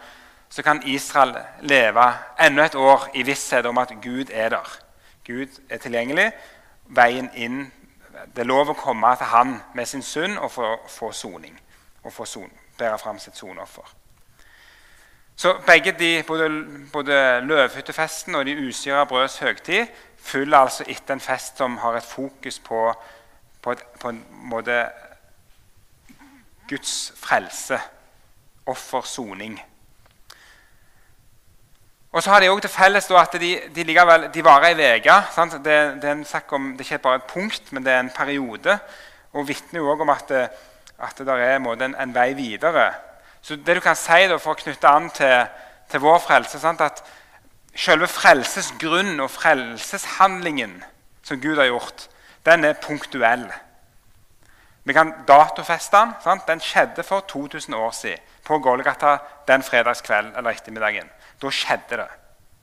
så 0.49 0.63
kan 0.63 0.83
Israel 0.85 1.37
leve 1.61 2.13
enda 2.39 2.65
et 2.65 2.75
år 2.75 3.07
i 3.13 3.23
visshet 3.23 3.65
om 3.65 3.77
at 3.77 3.93
Gud 4.03 4.25
er 4.31 4.49
der. 4.49 4.77
Gud 5.27 5.47
er 5.69 5.77
tilgjengelig. 5.77 6.31
Veien 6.85 7.29
inn 7.33 7.71
Det 8.35 8.43
er 8.43 8.45
lov 8.45 8.69
å 8.69 8.73
komme 8.77 9.15
til 9.17 9.25
Han 9.25 9.53
med 9.73 9.85
sin 9.85 10.03
synd 10.03 10.37
og 10.37 10.51
få, 10.51 10.75
få 10.87 11.11
soning. 11.11 11.55
Og 12.03 12.13
få 12.13 12.25
son, 12.25 12.51
bære 12.77 12.99
fram 12.99 13.19
sitt 13.19 13.37
soneoffer. 13.37 13.95
Så 15.35 15.55
begge 15.65 15.91
de, 15.91 16.23
både, 16.27 16.49
både 16.93 17.41
løvhyttefesten 17.41 18.35
og 18.35 18.45
de 18.45 18.67
usyra 18.67 19.05
brøds 19.05 19.39
høgtid 19.39 19.87
følger 20.17 20.57
altså 20.57 20.83
etter 20.87 21.13
en 21.13 21.23
fest 21.23 21.57
som 21.57 21.77
har 21.77 21.97
et 21.97 22.05
fokus 22.05 22.59
på, 22.59 22.93
på, 23.61 23.71
et, 23.71 23.81
på 23.99 24.09
en 24.09 24.25
måte 24.31 24.85
Guds 26.69 27.13
frelse, 27.17 27.79
offer, 28.65 29.01
soning. 29.01 29.61
Og 32.11 32.23
så 32.23 32.29
har 32.29 32.39
de 32.39 32.49
også 32.49 32.67
til 32.67 32.69
felles 32.75 33.11
at 33.11 33.33
de, 33.39 33.51
de, 33.75 33.83
de 34.33 34.43
varer 34.43 34.75
ei 34.75 34.99
uke. 34.99 35.17
Det, 35.35 35.63
det, 35.65 35.73
er 35.73 35.95
det 35.95 36.09
er 36.09 36.79
ikke 36.79 36.97
bare 36.97 37.15
et 37.15 37.23
punkt, 37.23 37.71
men 37.71 37.85
det 37.85 37.93
er 37.93 37.99
en 37.99 38.13
periode. 38.15 38.79
Og 39.33 39.47
vitner 39.47 39.79
jo 39.79 39.91
om 39.91 40.09
at, 40.09 40.31
at 41.01 41.17
det 41.17 41.27
er 41.27 41.55
en, 41.57 41.95
en, 41.95 42.15
vei 42.15 42.33
videre. 42.37 42.91
Så 43.41 43.55
det 43.55 43.75
du 43.75 43.81
kan 43.81 43.97
si 43.97 44.27
da, 44.29 44.37
for 44.37 44.53
å 44.53 44.61
knytte 44.61 44.87
an 44.89 45.09
til, 45.09 45.47
til 45.89 46.03
vår 46.03 46.21
frelse 46.23 46.61
sant? 46.61 46.81
at 46.81 47.03
Selve 47.71 48.07
frelsesgrunn 48.11 49.21
og 49.23 49.29
frelseshandlingen 49.31 50.73
som 51.23 51.39
Gud 51.39 51.55
har 51.55 51.69
gjort, 51.69 52.09
den 52.45 52.65
er 52.67 52.73
punktuell. 52.83 53.45
Vi 54.83 54.93
kan 54.93 55.13
datofeste 55.27 55.97
den. 55.97 56.11
Sant? 56.23 56.47
Den 56.47 56.59
skjedde 56.59 57.03
for 57.03 57.23
2000 57.29 57.73
år 57.73 57.91
siden 57.95 58.19
på 58.43 58.59
Golgata 58.59 59.17
den 59.47 59.63
fredagskvelden 59.63 60.35
eller 60.35 60.51
ettermiddagen. 60.51 61.09
Da 61.41 61.49
skjedde 61.49 62.01
det. 62.01 62.09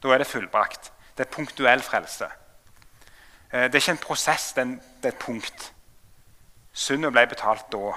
Da 0.02 0.12
er 0.12 0.18
det 0.18 0.26
fullbrakt. 0.26 0.92
Det 1.16 1.26
er 1.26 1.32
punktuell 1.32 1.82
frelse. 1.82 2.28
Eh, 3.52 3.62
det 3.62 3.74
er 3.74 3.82
ikke 3.82 3.96
en 3.96 4.06
prosess, 4.06 4.52
det 4.52 4.62
er, 4.66 5.08
et 5.08 5.18
punkt. 5.18 5.72
Synda 6.72 7.10
ble 7.10 7.26
betalt 7.26 7.70
da. 7.72 7.94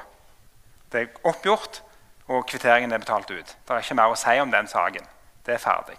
Det 0.91 1.01
er 1.01 1.27
oppgjort, 1.27 1.82
og 2.27 2.47
kvitteringen 2.47 2.91
er 2.91 2.99
betalt 2.99 3.32
ut. 3.32 3.56
Det 3.67 3.75
er 3.75 3.84
ikke 3.84 3.95
mer 3.95 4.12
å 4.12 4.17
si 4.19 4.34
om 4.39 4.51
den 4.51 4.67
saken. 4.67 5.08
Det 5.45 5.56
er 5.56 5.62
ferdig. 5.63 5.97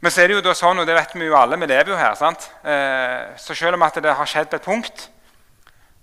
Men 0.00 0.12
så 0.12 0.22
er 0.22 0.30
det 0.30 0.38
jo 0.38 0.42
da 0.44 0.54
sånn, 0.56 0.80
og 0.80 0.88
det 0.88 0.96
vet 0.96 1.14
vi 1.14 1.28
jo 1.28 1.36
alle, 1.36 1.58
vi 1.60 1.68
lever 1.68 1.92
jo 1.92 1.98
her. 1.98 2.14
sant? 2.18 2.50
Eh, 2.64 3.36
så 3.36 3.54
selv 3.54 3.76
om 3.78 3.86
at 3.86 4.00
det 4.02 4.14
har 4.16 4.26
skjedd 4.26 4.50
på 4.50 4.58
et 4.58 4.66
punkt, 4.66 5.08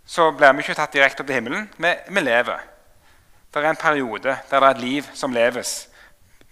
så 0.07 0.31
blir 0.31 0.53
vi 0.55 0.63
ikke 0.63 0.77
tatt 0.77 0.93
direkte 0.93 1.23
opp 1.23 1.27
til 1.27 1.39
himmelen. 1.39 1.67
Vi, 1.77 2.21
lever. 2.21 2.61
Det 3.51 3.63
er 3.63 3.69
en 3.69 3.79
periode 3.79 4.37
der 4.49 4.59
det 4.59 4.67
er 4.67 4.69
et 4.69 4.83
liv 4.83 5.07
som 5.13 5.33
leves 5.33 5.89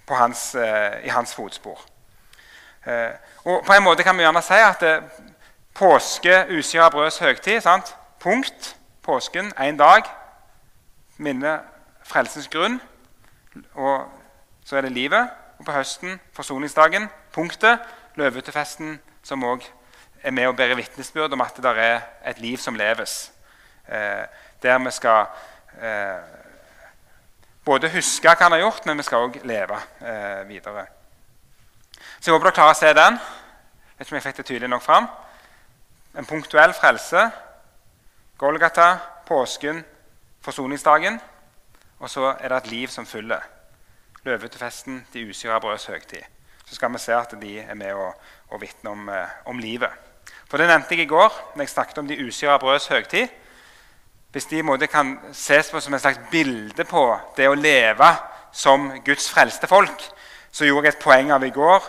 hans, 0.09 0.55
i 1.03 1.09
hans 1.09 1.33
fotspor. 1.35 1.79
Og 3.45 3.63
på 3.65 3.73
en 3.73 3.83
måte 3.83 4.03
kan 4.03 4.17
vi 4.17 4.25
gjerne 4.25 4.41
si 4.43 4.59
at 4.59 4.83
påske, 5.75 6.45
usida, 6.49 6.89
brøds 6.89 7.21
høgtid 7.23 7.61
sant? 7.61 7.95
Punkt. 8.19 8.75
Påsken, 9.05 9.53
én 9.61 9.77
dag. 9.77 10.24
Minne 11.17 11.59
frelsens 12.03 12.47
grunn. 12.51 12.79
Og 13.73 14.11
så 14.65 14.77
er 14.77 14.81
det 14.81 14.91
livet. 14.91 15.29
Og 15.59 15.65
på 15.65 15.71
høsten, 15.71 16.19
forsoningsdagen, 16.33 17.09
punktet. 17.33 17.79
Løvetefesten, 18.15 18.99
som 19.23 19.43
òg 19.43 19.63
er 20.23 20.31
med 20.31 20.47
og 20.47 20.55
bærer 20.55 20.75
vitnesbyrd 20.75 21.33
om 21.33 21.41
at 21.41 21.57
det 21.57 21.71
er 21.77 22.01
et 22.25 22.39
liv 22.39 22.57
som 22.57 22.75
leves. 22.75 23.31
Eh, 23.87 24.25
der 24.63 24.77
vi 24.77 24.91
skal 24.91 25.25
eh, 25.81 26.21
både 27.65 27.89
huske 27.89 28.27
hva 28.29 28.35
han 28.39 28.51
har 28.51 28.63
gjort, 28.63 28.85
men 28.85 28.97
vi 28.97 29.03
skal 29.03 29.27
òg 29.27 29.39
leve 29.43 29.77
eh, 30.01 30.47
videre. 30.47 30.85
Så 32.19 32.31
jeg 32.31 32.33
håper 32.33 32.49
dere 32.49 32.57
klarer 32.57 32.75
å 32.75 32.79
se 32.79 32.93
den. 32.93 33.19
Jeg 33.19 33.97
vet 33.97 34.07
ikke 34.07 34.15
om 34.15 34.17
jeg 34.19 34.27
fikk 34.27 34.37
det 34.37 34.45
tydelig 34.45 34.69
nok 34.69 34.85
fram. 34.85 35.07
En 36.17 36.25
punktuell 36.25 36.73
frelse. 36.73 37.27
Golgata, 38.37 38.87
påsken, 39.27 39.83
forsoningsdagen. 40.45 41.19
Og 41.99 42.09
så 42.09 42.35
er 42.39 42.51
det 42.51 42.57
et 42.57 42.71
liv 42.71 42.87
som 42.87 43.05
følger. 43.05 43.41
Løvetefesten, 44.23 45.07
de 45.13 45.29
usyra 45.29 45.59
brøds 45.59 45.85
høgtid. 45.85 46.21
Så 46.65 46.75
skal 46.75 46.93
vi 46.93 46.99
se 46.99 47.13
at 47.13 47.33
de 47.41 47.59
er 47.59 47.73
med 47.73 47.93
og, 47.93 48.13
og 48.49 48.61
vitner 48.61 48.91
om, 48.91 49.09
eh, 49.09 49.27
om, 49.45 49.59
livet. 49.59 49.89
For 50.49 50.57
Det 50.57 50.67
nevnte 50.67 50.95
jeg 50.95 51.05
i 51.05 51.09
går 51.09 51.53
når 51.55 51.61
jeg 51.61 51.69
snakket 51.69 51.97
om 51.97 52.07
de 52.07 52.25
usyra 52.27 52.57
brøds 52.57 52.87
høgtid. 52.87 53.27
Hvis 54.31 54.45
de 54.45 54.63
måte 54.63 54.87
kan 54.87 55.19
ses 55.31 55.69
på 55.71 55.79
som 55.79 55.93
et 55.93 56.01
slags 56.01 56.19
bilde 56.31 56.83
på 56.83 57.19
det 57.37 57.49
å 57.49 57.53
leve 57.53 58.09
som 58.51 58.91
Guds 59.05 59.29
frelste 59.31 59.67
folk, 59.67 60.01
så 60.51 60.65
gjorde 60.65 60.87
jeg 60.87 60.95
et 60.95 61.03
poeng 61.03 61.31
av 61.31 61.43
i 61.43 61.53
går 61.53 61.85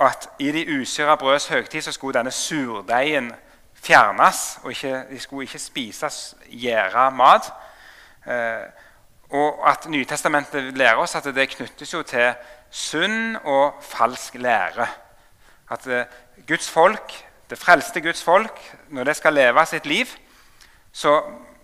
at 0.00 0.28
i 0.38 0.52
de 0.52 0.80
usyra 0.80 1.16
brøds 1.16 1.48
høgtid 1.48 1.82
så 1.82 1.92
skulle 1.92 2.18
denne 2.18 2.30
surdeigen 2.30 3.32
fjernes. 3.74 4.58
og 4.62 4.70
ikke, 4.70 5.04
De 5.10 5.18
skulle 5.18 5.42
ikke 5.42 5.58
spises 5.58 6.34
gjæra 6.46 7.10
mat. 7.10 7.52
Eh, 8.26 8.66
og 9.30 9.62
at 9.70 9.86
Nytestamentet 9.86 10.72
lærer 10.76 10.98
oss 10.98 11.14
at 11.14 11.28
det 11.34 11.48
knyttes 11.52 11.92
jo 11.94 12.02
til 12.02 12.32
sunn 12.70 13.36
og 13.44 13.78
falsk 13.84 14.34
lære. 14.34 14.86
At 15.70 15.86
eh, 15.86 16.04
Guds 16.46 16.70
folk, 16.70 17.14
det 17.50 17.58
frelste 17.58 18.00
Guds 18.00 18.24
folk, 18.24 18.58
når 18.88 19.04
det 19.04 19.16
skal 19.16 19.34
leve 19.34 19.66
sitt 19.66 19.86
liv, 19.86 20.06
så 20.92 21.20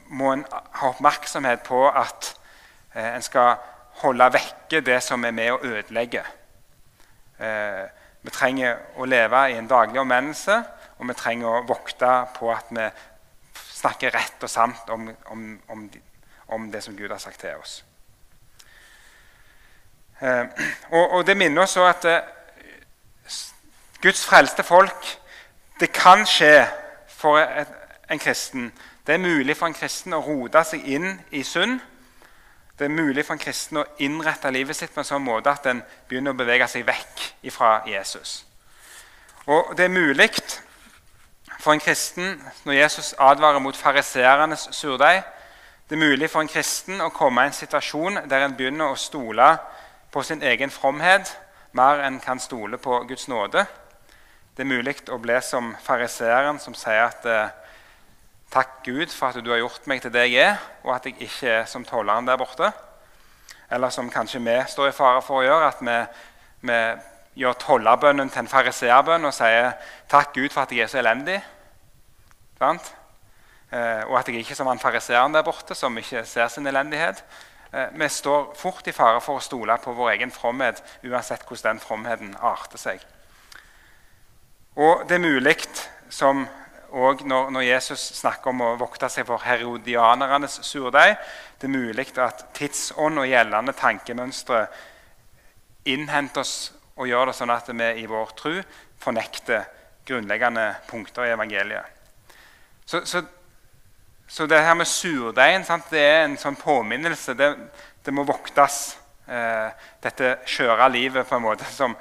må 0.09 0.33
en 0.33 0.45
ha 0.51 0.89
oppmerksomhet 0.89 1.65
på 1.67 1.89
at 1.91 2.33
eh, 2.95 3.15
en 3.17 3.23
skal 3.23 3.57
holde 4.03 4.31
vekke 4.33 4.81
det 4.87 5.01
som 5.03 5.25
er 5.25 5.35
med 5.35 5.53
å 5.55 5.61
ødelegge. 5.65 6.23
Eh, 7.39 7.85
vi 8.23 8.33
trenger 8.35 8.79
å 8.99 9.07
leve 9.07 9.43
i 9.51 9.59
en 9.59 9.69
daglig 9.71 10.01
omvendelse, 10.01 10.57
og 10.99 11.09
vi 11.11 11.19
trenger 11.19 11.49
å 11.51 11.67
vokte 11.69 12.13
på 12.39 12.51
at 12.55 12.71
vi 12.75 12.87
snakker 13.77 14.15
rett 14.15 14.43
og 14.43 14.51
sant 14.51 14.91
om, 14.91 15.09
om, 15.31 15.43
om, 15.69 15.85
om 16.49 16.71
det 16.73 16.83
som 16.83 16.97
Gud 16.97 17.11
har 17.11 17.19
sagt 17.19 17.41
til 17.41 17.55
oss. 17.61 17.85
Eh, 20.21 20.45
og, 20.91 21.11
og, 21.11 21.27
Det 21.27 21.37
minner 21.37 21.63
oss 21.63 21.77
at 21.77 22.05
eh, 22.05 22.21
Guds 24.03 24.27
frelste 24.27 24.63
folk 24.63 25.19
Det 25.81 25.93
kan 25.93 26.27
skje 26.27 26.67
for 27.09 27.39
et, 27.39 27.69
en 28.11 28.19
kristen. 28.19 28.73
Det 29.07 29.15
er 29.15 29.19
mulig 29.19 29.57
for 29.57 29.67
en 29.67 29.75
kristen 29.75 30.15
å 30.17 30.23
rote 30.25 30.63
seg 30.65 30.85
inn 30.89 31.21
i 31.31 31.43
synd. 31.43 31.81
Det 32.79 32.85
er 32.85 32.93
mulig 32.93 33.25
for 33.27 33.37
en 33.37 33.41
kristen 33.41 33.81
å 33.81 33.85
innrette 33.99 34.51
livet 34.51 34.77
sitt 34.77 34.93
på 34.95 35.01
en 35.01 35.09
sånn 35.09 35.25
måte 35.25 35.53
at 35.53 35.67
en 35.67 35.83
begynner 36.09 36.33
å 36.33 36.39
bevege 36.39 36.69
seg 36.69 36.87
vekk 36.87 37.25
fra 37.53 37.83
Jesus. 37.89 38.45
Og 39.47 39.77
Det 39.77 39.85
er 39.85 39.93
mulig 39.93 40.31
for 41.61 41.73
en 41.73 41.81
kristen, 41.81 42.43
når 42.65 42.73
Jesus 42.73 43.15
advarer 43.19 43.59
mot 43.59 43.77
fariseernes 43.77 44.69
surdeig, 44.73 45.23
det 45.89 45.95
er 45.95 46.03
mulig 46.03 46.31
for 46.31 46.43
en 46.43 46.51
kristen 46.51 47.01
å 47.01 47.13
komme 47.15 47.45
i 47.45 47.51
en 47.51 47.55
situasjon 47.55 48.25
der 48.27 48.43
en 48.43 48.55
begynner 48.59 48.91
å 48.91 48.99
stole 48.99 49.53
på 50.11 50.23
sin 50.27 50.43
egen 50.43 50.73
fromhet 50.75 51.31
mer 51.77 52.03
enn 52.03 52.19
kan 52.25 52.41
stole 52.43 52.79
på 52.83 53.05
Guds 53.07 53.29
nåde. 53.31 53.63
Det 54.57 54.65
er 54.65 54.71
mulig 54.71 54.97
å 55.13 55.21
bli 55.23 55.37
som 55.45 55.75
fariseeren 55.85 56.59
som 56.59 56.75
sier 56.75 57.05
at 57.07 57.31
eh, 57.31 57.55
Takk, 58.47 58.77
Gud, 58.87 59.11
for 59.11 59.35
at 59.35 59.43
du 59.43 59.51
har 59.51 59.59
gjort 59.59 59.89
meg 59.91 60.01
til 60.03 60.13
det 60.15 60.29
jeg 60.31 60.45
er, 60.47 60.61
og 60.87 60.93
at 60.95 61.09
jeg 61.09 61.17
ikke 61.27 61.49
er 61.51 61.65
som 61.67 61.83
tolleren 61.85 62.29
der 62.29 62.39
borte. 62.39 62.69
Eller 63.71 63.91
som 63.91 64.07
kanskje 64.11 64.39
vi 64.39 64.55
står 64.71 64.93
i 64.93 64.95
fare 64.95 65.23
for 65.27 65.43
å 65.43 65.45
gjøre, 65.45 65.73
at 65.73 65.83
vi, 65.83 65.97
vi 66.71 66.79
gjør 67.43 67.59
tollerbønnen 67.65 68.31
til 68.31 68.45
en 68.45 68.51
fariseerbønn 68.51 69.27
og 69.27 69.35
sier 69.35 69.75
takk, 70.09 70.31
Gud, 70.39 70.55
for 70.55 70.63
at 70.63 70.73
jeg 70.73 70.87
er 70.87 70.93
så 70.93 71.03
elendig. 71.03 71.41
Sant? 72.63 72.95
Eh, 73.73 74.03
og 74.07 74.19
at 74.21 74.29
jeg 74.31 74.41
ikke 74.41 74.55
er 74.55 74.61
som 74.61 74.71
han 74.71 74.83
fariseeren 74.83 75.35
der 75.35 75.45
borte, 75.47 75.75
som 75.75 75.97
ikke 75.99 76.25
ser 76.29 76.49
sin 76.49 76.67
elendighet. 76.67 77.25
Eh, 77.73 77.89
vi 77.99 78.09
står 78.09 78.53
fort 78.55 78.87
i 78.87 78.95
fare 78.95 79.21
for 79.21 79.41
å 79.41 79.45
stole 79.45 79.75
på 79.83 79.95
vår 79.97 80.13
egen 80.15 80.31
fromhet, 80.31 80.83
uansett 81.03 81.43
hvordan 81.49 81.77
den 81.77 81.83
fromheten 81.83 82.37
arter 82.39 82.79
seg. 82.79 83.03
Og 84.77 85.07
det 85.09 85.17
er 85.17 85.25
mulig, 85.25 85.57
som 86.13 86.45
òg 86.97 87.25
når, 87.27 87.51
når, 87.51 87.65
Jesus 87.67 88.03
snakker 88.21 88.53
om 88.53 88.63
å 88.63 88.75
vokte 88.79 89.09
seg 89.11 89.27
for 89.27 89.43
herodianernes 89.43 90.61
surdeig, 90.65 91.17
det 91.59 91.67
er 91.67 91.75
mulig 91.75 92.07
at 92.23 92.47
tidsånd 92.55 93.19
og 93.19 93.27
gjeldende 93.27 93.75
tankemønstre 93.77 94.67
innhenter 95.91 96.45
oss 96.45 96.55
og 96.97 97.09
gjør 97.11 97.31
det 97.31 97.37
sånn 97.37 97.53
at 97.53 97.69
vi 97.73 97.89
i 98.03 98.07
vår 98.09 98.33
tro 98.39 98.55
fornekter 99.03 99.67
grunnleggende 100.07 100.69
punkter 100.87 101.27
i 101.27 101.35
evangeliet. 101.35 101.93
Så, 102.87 103.03
så 103.05 103.25
så 104.27 104.47
det 104.47 104.59
her 104.59 104.75
med 104.75 104.89
surdeigen 104.91 105.65
det 105.91 106.03
er 106.03 106.25
en 106.25 106.37
sånn 106.39 106.57
påminnelse. 106.59 107.35
Det, 107.39 107.51
det 108.03 108.15
må 108.15 108.25
voktes, 108.27 108.99
eh, 109.27 109.71
dette 110.03 110.39
skjøre 110.47 110.89
livet 110.91 111.29
på 111.29 111.37
en 111.37 111.45
måte 111.45 111.65
som, 111.71 111.95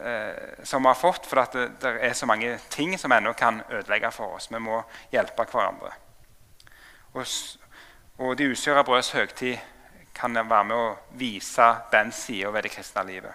eh, 0.00 0.62
som 0.64 0.82
vi 0.82 0.88
har 0.88 0.96
fått. 0.96 1.26
For 1.28 1.44
det, 1.52 1.68
det, 1.82 1.92
er 2.00 2.12
så 2.16 2.26
mange 2.26 2.58
ting 2.72 2.96
som 2.98 3.12
ennå 3.12 3.34
kan 3.36 3.60
ødelegge 3.68 4.10
for 4.10 4.38
oss. 4.38 4.48
Vi 4.50 4.60
må 4.60 4.80
hjelpe 5.12 5.44
hverandre. 5.52 5.92
Og, 7.12 7.26
og 8.18 8.36
De 8.36 8.50
usyra 8.52 8.82
brøds 8.82 9.12
høgtid 9.12 9.58
kan 10.16 10.32
være 10.32 10.64
med 10.64 10.76
å 10.76 10.96
vise 11.20 11.68
den 11.92 12.12
sida 12.12 12.50
ved 12.50 12.64
det 12.64 12.72
kristne 12.72 13.04
livet. 13.04 13.34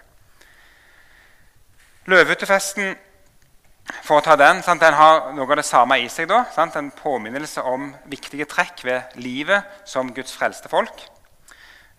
Løvetefesten 2.10 2.96
for 4.02 4.20
å 4.20 4.24
ta 4.24 4.36
Den 4.36 4.62
sant? 4.62 4.80
den 4.80 4.94
har 4.94 5.32
noe 5.34 5.48
av 5.50 5.58
det 5.58 5.66
samme 5.66 5.98
i 5.98 6.08
seg. 6.08 6.28
da, 6.28 6.44
sant? 6.54 6.76
En 6.76 6.90
påminnelse 6.90 7.62
om 7.62 7.94
viktige 8.06 8.46
trekk 8.46 8.84
ved 8.84 9.16
livet 9.16 9.64
som 9.84 10.12
Guds 10.14 10.32
frelste 10.32 10.68
folk. 10.68 11.02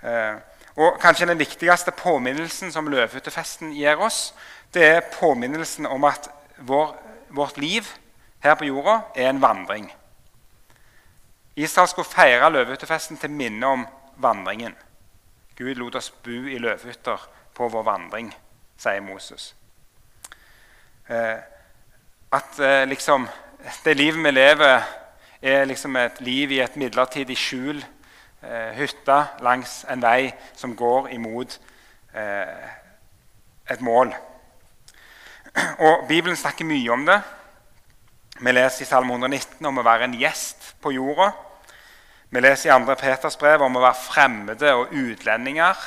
Eh, 0.03 0.35
og 0.75 0.99
Kanskje 1.01 1.27
den 1.29 1.39
viktigste 1.39 1.91
påminnelsen 1.91 2.71
som 2.71 2.87
løvehyttefesten 2.89 3.73
gir 3.75 3.99
oss, 4.01 4.33
det 4.73 4.83
er 4.83 5.09
påminnelsen 5.19 5.85
om 5.85 6.03
at 6.03 6.29
vår, 6.57 6.95
vårt 7.29 7.57
liv 7.57 7.87
her 8.43 8.55
på 8.55 8.65
jorda 8.65 9.01
er 9.15 9.29
en 9.29 9.41
vandring. 9.41 9.91
Israel 11.55 11.87
skulle 11.87 12.09
feire 12.09 12.49
løvehyttefesten 12.49 13.17
til 13.21 13.29
minne 13.31 13.67
om 13.67 13.85
vandringen. 14.17 14.73
Gud 15.55 15.77
lot 15.77 15.95
oss 15.95 16.09
bo 16.23 16.31
i 16.49 16.57
løvehytter 16.57 17.27
på 17.53 17.67
vår 17.69 17.83
vandring, 17.85 18.31
sier 18.77 19.03
Moses. 19.05 19.53
Eh, 21.07 21.37
at 22.33 22.59
eh, 22.59 22.87
liksom, 22.89 23.27
det 23.85 23.97
livet 23.97 24.23
vi 24.25 24.31
lever, 24.31 24.81
er 25.41 25.65
liksom 25.65 25.95
et 25.99 26.21
liv 26.23 26.51
i 26.55 26.61
et 26.63 26.75
midlertidig 26.79 27.37
skjul, 27.37 27.83
eh, 28.41 28.71
hytte 28.77 29.19
langs 29.45 29.83
en 29.91 30.01
vei 30.01 30.31
som 30.55 30.75
går 30.75 31.11
imot 31.13 31.59
eh, 32.15 32.69
et 33.69 33.81
mål. 33.81 34.13
Og 35.79 36.07
Bibelen 36.07 36.37
snakker 36.37 36.65
mye 36.65 36.91
om 36.91 37.05
det. 37.05 37.19
Vi 38.41 38.51
leser 38.51 38.81
i 38.81 38.89
Salme 38.89 39.13
119 39.13 39.65
om 39.69 39.77
å 39.77 39.85
være 39.85 40.07
en 40.07 40.15
gjest 40.17 40.73
på 40.81 40.95
jorda. 40.95 41.29
Vi 42.33 42.41
leser 42.41 42.71
i 42.71 42.79
2. 42.81 42.95
Peters 42.97 43.37
brev 43.37 43.61
om 43.61 43.77
å 43.77 43.83
være 43.83 43.99
fremmede 44.07 44.73
og 44.73 44.95
utlendinger. 44.97 45.77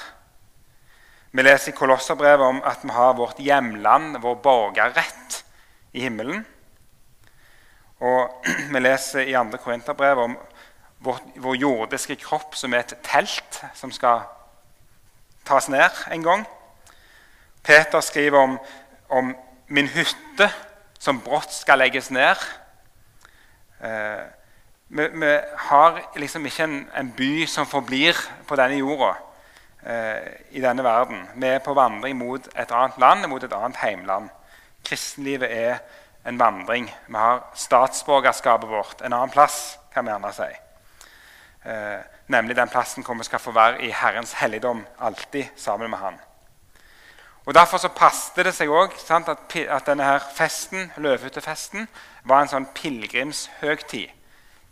Vi 1.34 1.42
leser 1.42 1.72
i 1.72 1.76
Kolosserbrevet 1.76 2.46
om 2.46 2.62
at 2.62 2.84
vi 2.86 2.94
har 2.94 3.18
vårt 3.18 3.42
hjemland, 3.42 4.20
vår 4.22 4.38
borgerrett, 4.44 5.42
i 5.96 6.04
himmelen. 6.04 6.46
Og 8.00 8.44
Vi 8.72 8.80
leser 8.80 9.20
i 9.24 9.32
2. 9.32 9.56
Korinterbrev 9.64 10.18
om 10.18 10.36
vår, 10.98 11.20
vår, 11.36 11.56
jordiske 11.56 12.16
kropp 12.20 12.56
som 12.56 12.74
er 12.74 12.84
et 12.84 12.94
telt 13.04 13.60
som 13.74 13.92
skal 13.92 14.26
tas 15.46 15.68
ned 15.72 16.04
en 16.12 16.22
gang. 16.22 16.46
Peter 17.64 18.00
skriver 18.00 18.38
om, 18.38 18.58
om 19.08 19.34
min 19.68 19.88
hytte 19.88 20.50
som 20.98 21.20
brått 21.20 21.52
skal 21.54 21.80
legges 21.80 22.10
ned. 22.10 22.40
Eh, 23.80 24.24
vi, 24.88 25.08
vi, 25.12 25.32
har 25.68 26.00
liksom 26.16 26.46
ikke 26.46 26.64
en, 26.64 26.76
en, 26.96 27.12
by 27.16 27.46
som 27.50 27.66
forblir 27.66 28.18
på 28.46 28.56
denne 28.56 28.78
jorda. 28.78 29.14
eh, 29.86 30.32
i 30.50 30.60
denne 30.60 30.84
verden. 30.84 31.28
Vi 31.36 31.46
er 31.46 31.58
på 31.58 31.74
vandring 31.74 32.16
mot 32.18 32.48
et 32.56 32.70
annet 32.70 32.98
land, 32.98 33.26
mot 33.30 33.42
et 33.42 33.52
annet 33.52 33.76
heimland. 33.76 34.30
Kristenlivet 34.86 35.50
er 35.50 35.78
en 36.26 36.38
vandring. 36.38 36.86
Vi 37.06 37.14
har 37.14 37.42
statsborgerskapet 37.54 38.70
vårt 38.70 39.00
en 39.00 39.12
annen 39.12 39.30
plass, 39.30 39.78
kan 39.94 40.06
vi 40.06 40.10
gjerne 40.14 40.32
si. 40.32 40.48
Eh, 41.66 42.00
nemlig 42.26 42.56
den 42.56 42.68
plassen 42.68 43.04
hvor 43.04 43.14
vi 43.18 43.24
skal 43.26 43.42
få 43.42 43.50
være 43.50 43.82
i 43.82 43.90
Herrens 43.90 44.32
helligdom, 44.32 44.86
alltid 44.98 45.44
sammen 45.56 45.90
med 45.90 45.98
Han. 45.98 46.20
Og 47.46 47.54
Derfor 47.54 47.78
så 47.78 47.88
passet 47.88 48.44
det 48.44 48.54
seg 48.54 48.70
òg 48.70 48.94
at, 49.10 49.28
at, 49.56 49.86
denne 49.86 50.04
her 50.04 50.22
festen, 50.34 50.92
løvehyttefesten 50.96 51.86
var 52.24 52.42
en 52.42 52.50
sånn 52.50 52.66
pilegrimshøgtid, 52.74 54.08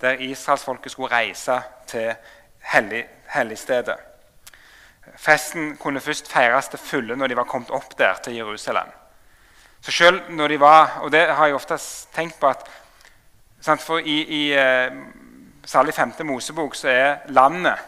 der 0.02 0.18
israelsfolket 0.18 0.92
skulle 0.92 1.14
reise 1.14 1.60
til 1.86 2.10
hellig, 2.72 3.04
helligstedet. 3.30 3.96
Festen 5.16 5.76
kunne 5.76 6.00
først 6.00 6.32
feires 6.32 6.68
til 6.68 6.82
fulle 6.82 7.16
når 7.16 7.30
de 7.30 7.36
var 7.38 7.46
kommet 7.46 7.70
opp 7.70 7.98
der 7.98 8.18
til 8.22 8.34
Jerusalem. 8.42 8.90
Så 9.84 9.92
selv 9.92 10.30
når 10.32 10.48
de 10.48 10.60
var, 10.60 10.98
og 11.04 11.12
det 11.12 11.26
har 11.28 11.46
jeg 11.46 11.54
ofte 11.58 11.76
tenkt 12.14 12.38
på 12.40 12.48
at 12.48 12.64
for 13.80 13.98
I, 13.98 14.16
i 14.24 14.52
eh, 14.52 14.92
særlig 15.64 15.94
5. 15.94 16.12
Mosebok 16.24 16.74
så 16.74 16.88
er 16.88 17.16
landet, 17.28 17.78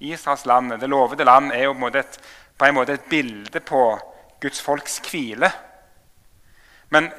Israels 0.00 0.46
land, 0.46 0.72
det 0.80 0.88
lovede 0.88 1.24
land, 1.24 1.52
er 1.52 1.62
jo 1.64 1.72
på 1.72 1.76
en 1.76 1.80
måte 1.80 1.98
et, 1.98 2.18
en 2.64 2.74
måte 2.74 2.92
et 2.92 3.08
bilde 3.10 3.60
på 3.60 3.98
Guds 4.40 4.62
folks 4.62 4.98
hvile. 5.10 5.50
Men 6.88 7.10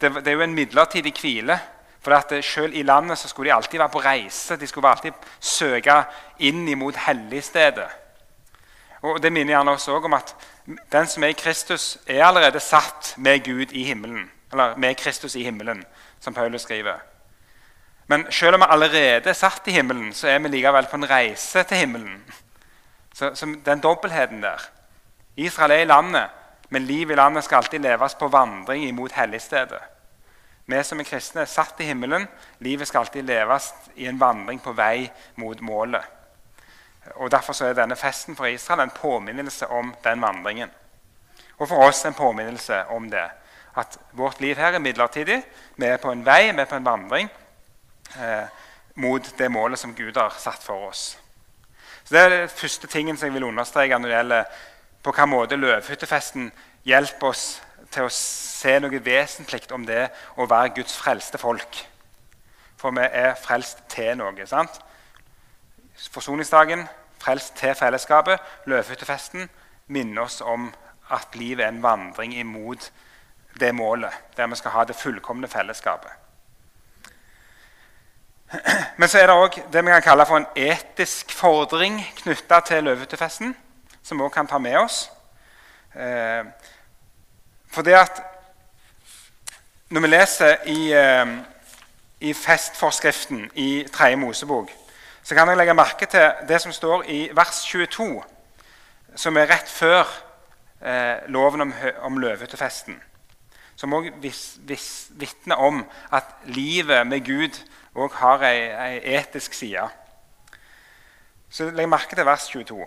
det, 0.00 0.14
det, 0.14 0.26
er 0.28 0.32
jo 0.32 0.42
en 0.42 0.54
midlertidig 0.54 1.14
hvile. 1.20 1.58
For 2.00 2.12
at 2.12 2.44
Selv 2.44 2.74
i 2.74 2.82
landet 2.82 3.18
så 3.18 3.28
skulle 3.28 3.48
de 3.48 3.54
alltid 3.54 3.78
være 3.78 3.88
på 3.88 4.00
reise. 4.00 4.56
De 4.56 4.66
skulle 4.66 4.88
alltid 4.88 5.12
søke 5.40 6.02
inn 6.38 6.68
imot 6.68 6.96
helligstedet. 6.96 7.88
Og 9.04 9.22
Det 9.22 9.32
minner 9.32 9.52
gjerne 9.52 9.72
oss 9.76 9.88
også 9.88 10.08
om 10.08 10.14
at 10.16 10.30
den 10.92 11.06
som 11.06 11.24
er 11.24 11.34
i 11.34 11.36
Kristus, 11.36 11.98
er 12.06 12.24
allerede 12.24 12.60
satt 12.60 13.14
med 13.20 13.44
Gud 13.44 13.72
i 13.72 13.82
himmelen. 13.84 14.30
Eller 14.52 14.76
med 14.76 14.96
Kristus 14.96 15.34
i 15.36 15.42
himmelen, 15.44 15.84
som 16.20 16.34
Paulus 16.34 16.62
skriver. 16.62 17.02
Men 18.06 18.26
selv 18.32 18.54
om 18.54 18.60
vi 18.60 18.66
allerede 18.70 19.28
er 19.28 19.36
satt 19.36 19.68
i 19.68 19.74
himmelen, 19.76 20.12
så 20.12 20.28
er 20.28 20.38
vi 20.38 20.48
likevel 20.48 20.88
på 20.88 20.96
en 20.96 21.10
reise 21.10 21.62
til 21.62 21.76
himmelen. 21.76 22.24
Så, 23.14 23.34
så 23.34 23.46
Den 23.66 23.80
dobbeltheten 23.80 24.42
der. 24.42 24.70
Israel 25.36 25.70
er 25.70 25.82
i 25.82 25.84
landet, 25.84 26.30
men 26.68 26.82
livet 26.82 27.12
i 27.12 27.16
landet 27.16 27.44
skal 27.44 27.56
alltid 27.56 27.78
leves 27.78 28.14
på 28.14 28.28
vandring 28.28 28.84
imot 28.84 29.12
helligstedet. 29.12 29.82
Vi 30.66 30.82
som 30.82 31.00
er 31.00 31.04
kristne, 31.04 31.40
er 31.40 31.44
satt 31.50 31.80
i 31.80 31.84
himmelen. 31.84 32.28
Livet 32.58 32.88
skal 32.88 32.98
alltid 32.98 33.22
leves 33.22 33.74
i 33.96 34.06
en 34.06 34.20
vandring 34.20 34.62
på 34.62 34.72
vei 34.72 35.10
mot 35.36 35.60
målet. 35.60 36.13
Og 37.14 37.30
Derfor 37.30 37.64
er 37.64 37.72
denne 37.72 37.96
festen 37.96 38.36
for 38.36 38.46
Israel 38.46 38.80
en 38.80 38.90
påminnelse 38.90 39.66
om 39.66 39.94
den 40.04 40.22
vandringen. 40.22 40.70
Og 41.58 41.68
for 41.68 41.86
oss 41.86 42.04
en 42.04 42.14
påminnelse 42.14 42.84
om 42.84 43.10
det. 43.10 43.28
At 43.76 43.98
vårt 44.12 44.40
liv 44.40 44.56
her 44.56 44.72
er 44.72 44.78
midlertidig. 44.78 45.42
Vi 45.76 45.86
er 45.86 45.96
på 45.96 46.10
en 46.10 46.24
vei, 46.26 46.52
vi 46.52 46.60
er 46.60 46.70
på 46.70 46.76
en 46.76 46.86
vandring 46.86 47.28
eh, 48.20 48.46
mot 48.94 49.38
det 49.38 49.50
målet 49.50 49.78
som 49.78 49.94
Gud 49.94 50.16
har 50.16 50.34
satt 50.38 50.62
for 50.62 50.88
oss. 50.88 51.18
Så 52.04 52.14
Det 52.14 52.20
er 52.20 52.28
den 52.28 52.48
første 52.48 52.86
tingen 52.86 53.16
som 53.16 53.26
jeg 53.26 53.34
vil 53.34 53.44
understreke 53.44 53.98
når 53.98 54.08
det 54.08 54.16
gjelder 54.16 54.44
på 55.02 55.12
hvilken 55.12 55.28
måte 55.28 55.56
løvhyttefesten 55.56 56.52
hjelper 56.84 57.26
oss 57.26 57.62
til 57.92 58.06
å 58.06 58.12
se 58.12 58.78
noe 58.80 59.00
vesentlig 59.04 59.62
om 59.72 59.84
det 59.86 60.08
å 60.36 60.46
være 60.48 60.74
Guds 60.78 60.96
frelste 60.96 61.38
folk. 61.38 61.80
For 62.80 62.94
vi 62.94 63.04
er 63.04 63.34
frelst 63.40 63.84
til 63.88 64.16
noe. 64.18 64.46
sant? 64.46 64.80
Forsoningsdagen, 65.96 66.88
frelst 67.18 67.56
til 67.56 67.74
fellesskapet, 67.74 68.38
løvehyttefesten, 68.66 69.48
minner 69.86 70.22
oss 70.22 70.40
om 70.40 70.74
at 71.10 71.34
livet 71.34 71.64
er 71.64 71.68
en 71.68 71.82
vandring 71.82 72.34
imot 72.34 72.92
det 73.60 73.74
målet, 73.74 74.10
der 74.36 74.46
vi 74.46 74.56
skal 74.56 74.70
ha 74.70 74.84
det 74.84 74.96
fullkomne 74.96 75.48
fellesskapet. 75.48 76.10
Men 78.98 79.08
så 79.08 79.18
er 79.18 79.26
det 79.26 79.36
òg 79.36 79.56
det 79.72 79.82
vi 79.84 79.90
kan 79.90 80.02
kalle 80.02 80.26
for 80.26 80.38
en 80.38 80.46
etisk 80.56 81.32
fordring 81.32 81.98
knytta 82.22 82.60
til 82.60 82.84
løvehyttefesten, 82.84 83.56
som 84.02 84.18
vi 84.18 84.24
òg 84.24 84.34
kan 84.34 84.46
ta 84.46 84.58
med 84.58 84.76
oss. 84.78 85.10
Eh, 85.94 86.44
for 87.70 87.82
det 87.82 87.94
at 87.94 88.22
Når 89.88 90.00
vi 90.00 90.06
leser 90.06 90.56
i, 90.66 90.92
eh, 90.92 91.26
i 92.20 92.32
festforskriften 92.32 93.50
i 93.54 93.86
Tredje 93.92 94.16
Mosebok, 94.16 94.70
så 95.24 95.34
kan 95.34 95.48
dere 95.48 95.56
legge 95.56 95.76
merke 95.76 96.06
til 96.10 96.44
det 96.48 96.60
som 96.60 96.72
står 96.72 97.06
i 97.08 97.20
vers 97.32 97.62
22, 97.64 98.08
som 99.16 99.36
er 99.40 99.48
rett 99.48 99.70
før 99.72 100.04
eh, 100.84 101.24
loven 101.32 101.64
om, 101.64 101.72
om 102.04 102.20
løvehyttefesten. 102.20 102.98
Som 103.74 103.96
òg 103.96 104.10
vitner 104.20 105.56
om 105.56 105.80
at 106.12 106.28
livet 106.44 107.06
med 107.08 107.24
Gud 107.26 107.56
òg 107.96 108.12
har 108.20 108.44
ei, 108.50 109.00
etisk 109.16 109.56
side. 109.56 109.88
Så 111.50 111.70
legg 111.72 111.88
merke 111.88 112.18
til 112.18 112.28
vers 112.28 112.46
22. 112.52 112.84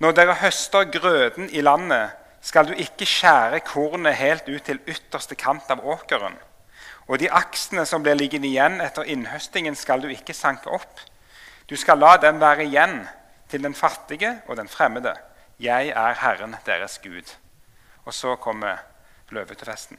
Når 0.00 0.16
dere 0.16 0.40
høster 0.40 0.88
grøden 0.90 1.52
i 1.52 1.60
landet, 1.60 2.16
skal 2.44 2.68
du 2.68 2.74
ikke 2.74 3.06
skjære 3.08 3.60
kornet 3.68 4.16
helt 4.16 4.48
ut 4.48 4.64
til 4.64 4.80
ytterste 4.88 5.36
kant 5.36 5.68
av 5.72 5.84
åkeren. 5.84 6.36
Og 7.08 7.20
de 7.20 7.28
aksene 7.28 7.84
som 7.88 8.02
blir 8.04 8.16
liggende 8.16 8.48
igjen 8.48 8.80
etter 8.80 9.04
innhøstingen, 9.12 9.76
skal 9.76 10.02
du 10.02 10.08
ikke 10.08 10.36
sanke 10.36 10.72
opp. 10.72 11.04
Du 11.70 11.76
skal 11.76 11.98
la 11.98 12.16
dem 12.16 12.40
være 12.40 12.64
igjen 12.64 13.08
til 13.48 13.62
den 13.62 13.74
fattige 13.74 14.42
og 14.46 14.56
den 14.56 14.68
fremmede. 14.68 15.14
Jeg 15.60 15.88
er 15.88 16.14
Herren 16.20 16.56
deres 16.66 16.98
Gud. 17.02 17.36
Og 18.04 18.14
så 18.14 18.36
kommer 18.36 18.76
løvetefesten. 19.30 19.98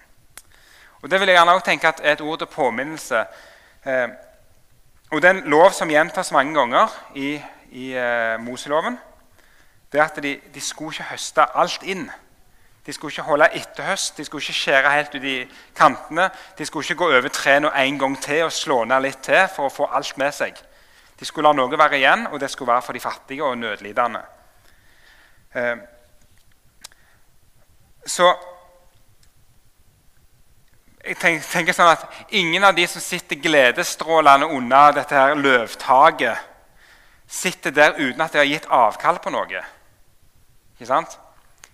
Og 1.01 1.11
Det 1.11 1.19
vil 1.19 1.27
jeg 1.27 1.35
gjerne 1.35 1.51
også 1.51 1.65
tenke 1.65 1.87
at 1.87 2.01
er 2.03 2.11
et 2.11 2.21
ord 2.21 2.37
til 2.39 2.47
påminnelse 2.47 3.25
Eh, 3.85 4.09
og 5.11 5.21
det 5.21 5.29
er 5.29 5.33
en 5.37 5.49
lov 5.49 5.69
som 5.77 5.89
gjentas 5.89 6.31
mange 6.33 6.55
ganger 6.57 6.93
i, 7.15 7.35
i 7.71 7.91
eh, 7.93 8.39
Moseloven. 8.41 8.97
Det 9.91 9.99
er 9.99 10.05
at 10.05 10.23
de, 10.23 10.39
de, 10.53 10.61
skulle 10.61 10.95
ikke 10.95 11.11
høste 11.11 11.45
alt 11.55 11.83
inn. 11.83 12.07
De 12.85 12.93
skulle 12.93 13.13
ikke 13.13 13.27
holde 13.29 13.49
etterhøst, 13.53 14.17
de 14.17 14.25
skulle 14.25 14.41
ikke 14.41 14.57
skjære 14.57 14.93
helt 14.95 15.15
ut 15.15 15.23
i 15.23 15.35
kantene. 15.77 16.29
De 16.57 16.65
skulle 16.65 16.83
ikke 16.83 16.97
gå 17.03 17.11
over 17.13 17.29
trærne 17.29 17.71
en 17.85 17.99
gang 17.99 18.17
til 18.21 18.43
og 18.47 18.51
slå 18.51 18.83
ned 18.89 19.05
litt 19.05 19.21
til 19.25 19.45
for 19.53 19.69
å 19.69 19.73
få 19.73 19.89
alt 19.93 20.17
med 20.17 20.33
seg. 20.33 20.57
De 21.19 21.25
skulle 21.25 21.47
la 21.47 21.55
noe 21.55 21.77
være 21.77 21.99
igjen, 21.99 22.27
og 22.27 22.39
det 22.39 22.49
skulle 22.51 22.73
være 22.73 22.83
for 22.85 22.93
de 22.93 23.03
fattige 23.03 23.43
og 23.43 23.57
nødlidende. 23.57 24.21
Eh, 25.55 25.77
så 28.05 28.33
jeg 31.05 31.17
tenker, 31.21 31.73
sånn 31.73 31.91
at 31.93 32.05
Ingen 32.37 32.65
av 32.65 32.75
de 32.75 32.85
som 32.89 33.01
sitter 33.01 33.37
gledesstrålende 33.37 34.49
under 34.49 34.95
dette 34.97 35.15
her 35.15 35.35
løvtaket, 35.37 36.41
sitter 37.27 37.73
der 37.73 37.97
uten 37.97 38.21
at 38.21 38.33
de 38.33 38.41
har 38.41 38.49
gitt 38.49 38.67
avkall 38.69 39.19
på 39.21 39.33
noe. 39.33 39.61
Ikke 40.75 40.89
sant? 40.89 41.17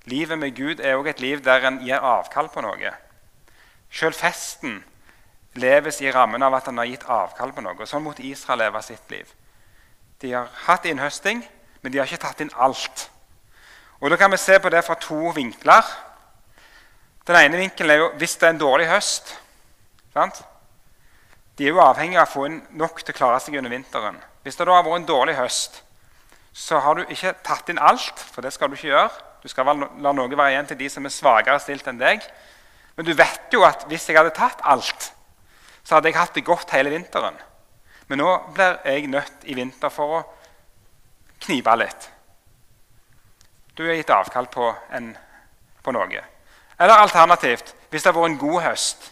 Livet 0.09 0.39
med 0.39 0.55
Gud 0.57 0.79
er 0.79 0.97
òg 0.97 1.11
et 1.11 1.21
liv 1.23 1.41
der 1.45 1.65
en 1.67 1.79
gir 1.83 1.99
avkall 1.99 2.49
på 2.51 2.63
noe. 2.63 2.93
Selv 3.91 4.17
festen 4.17 4.81
leves 5.55 6.01
i 6.01 6.11
rammen 6.11 6.43
av 6.43 6.53
at 6.55 6.69
han 6.69 6.77
har 6.77 6.89
gitt 6.89 7.07
avkall 7.09 7.51
på 7.53 7.63
noe. 7.63 7.87
Sånn 7.87 8.03
måtte 8.03 8.23
Israel 8.23 8.63
leve 8.63 8.81
sitt 8.85 9.11
liv. 9.11 9.27
De 10.21 10.31
har 10.35 10.49
hatt 10.67 10.85
innhøsting, 10.85 11.41
men 11.81 11.91
de 11.91 11.99
har 11.99 12.07
ikke 12.07 12.23
tatt 12.27 12.41
inn 12.43 12.53
alt. 12.55 13.09
Og 14.01 14.09
Da 14.09 14.17
kan 14.17 14.31
vi 14.31 14.37
se 14.37 14.59
på 14.59 14.69
det 14.69 14.83
fra 14.85 14.95
to 14.95 15.31
vinkler. 15.35 15.85
Den 17.27 17.35
ene 17.35 17.57
vinkelen 17.57 17.91
er 17.91 17.99
jo 18.01 18.09
hvis 18.17 18.35
det 18.35 18.47
er 18.47 18.53
en 18.55 18.61
dårlig 18.61 18.87
høst. 18.89 19.35
Sant? 20.13 20.41
De 21.57 21.65
er 21.65 21.69
jo 21.75 21.83
avhengig 21.83 22.17
av 22.17 22.25
å 22.25 22.31
få 22.31 22.45
inn 22.47 22.61
nok 22.71 23.03
til 23.03 23.13
å 23.13 23.17
klare 23.17 23.39
seg 23.39 23.57
under 23.59 23.69
vinteren. 23.69 24.17
Hvis 24.41 24.57
det 24.57 24.65
da 24.65 24.73
har 24.73 24.85
vært 24.87 25.03
en 25.03 25.09
dårlig 25.09 25.35
høst, 25.37 25.83
så 26.53 26.79
har 26.79 26.97
du 26.97 27.03
ikke 27.05 27.35
tatt 27.45 27.69
inn 27.69 27.79
alt. 27.79 28.17
For 28.33 28.41
det 28.41 28.53
skal 28.53 28.69
du 28.69 28.75
ikke 28.75 28.89
gjøre. 28.89 29.11
Du 29.43 29.49
skal 29.49 29.65
la 29.67 30.13
noe 30.13 30.37
være 30.37 30.51
igjen 30.55 30.69
til 30.71 30.79
de 30.79 30.89
som 30.89 31.05
er 31.05 31.13
svakere 31.13 31.59
stilt 31.61 31.87
enn 31.87 32.01
deg. 32.01 32.25
Men 32.97 33.05
du 33.05 33.13
vet 33.17 33.53
jo 33.53 33.63
at 33.65 33.85
hvis 33.89 34.09
jeg 34.09 34.17
hadde 34.17 34.33
tatt 34.35 34.61
alt, 34.65 35.11
så 35.83 35.95
hadde 35.95 36.11
jeg 36.11 36.19
hatt 36.19 36.35
det 36.35 36.45
godt 36.45 36.71
hele 36.75 36.93
vinteren. 36.93 37.37
Men 38.07 38.21
nå 38.21 38.31
blir 38.53 38.79
jeg 38.85 39.07
nødt 39.07 39.45
i 39.47 39.55
vinter 39.55 39.93
for 39.93 40.17
å 40.17 40.23
knipe 41.41 41.75
litt. 41.79 42.09
Du 43.77 43.85
har 43.87 43.95
gitt 43.95 44.11
avkall 44.13 44.49
på, 44.51 44.67
en, 44.91 45.13
på 45.81 45.93
noe. 45.95 46.23
Eller 46.81 47.01
alternativt, 47.01 47.73
hvis 47.89 48.03
det 48.03 48.11
har 48.11 48.19
vært 48.19 48.33
en 48.33 48.41
god 48.41 48.61
høst, 48.65 49.11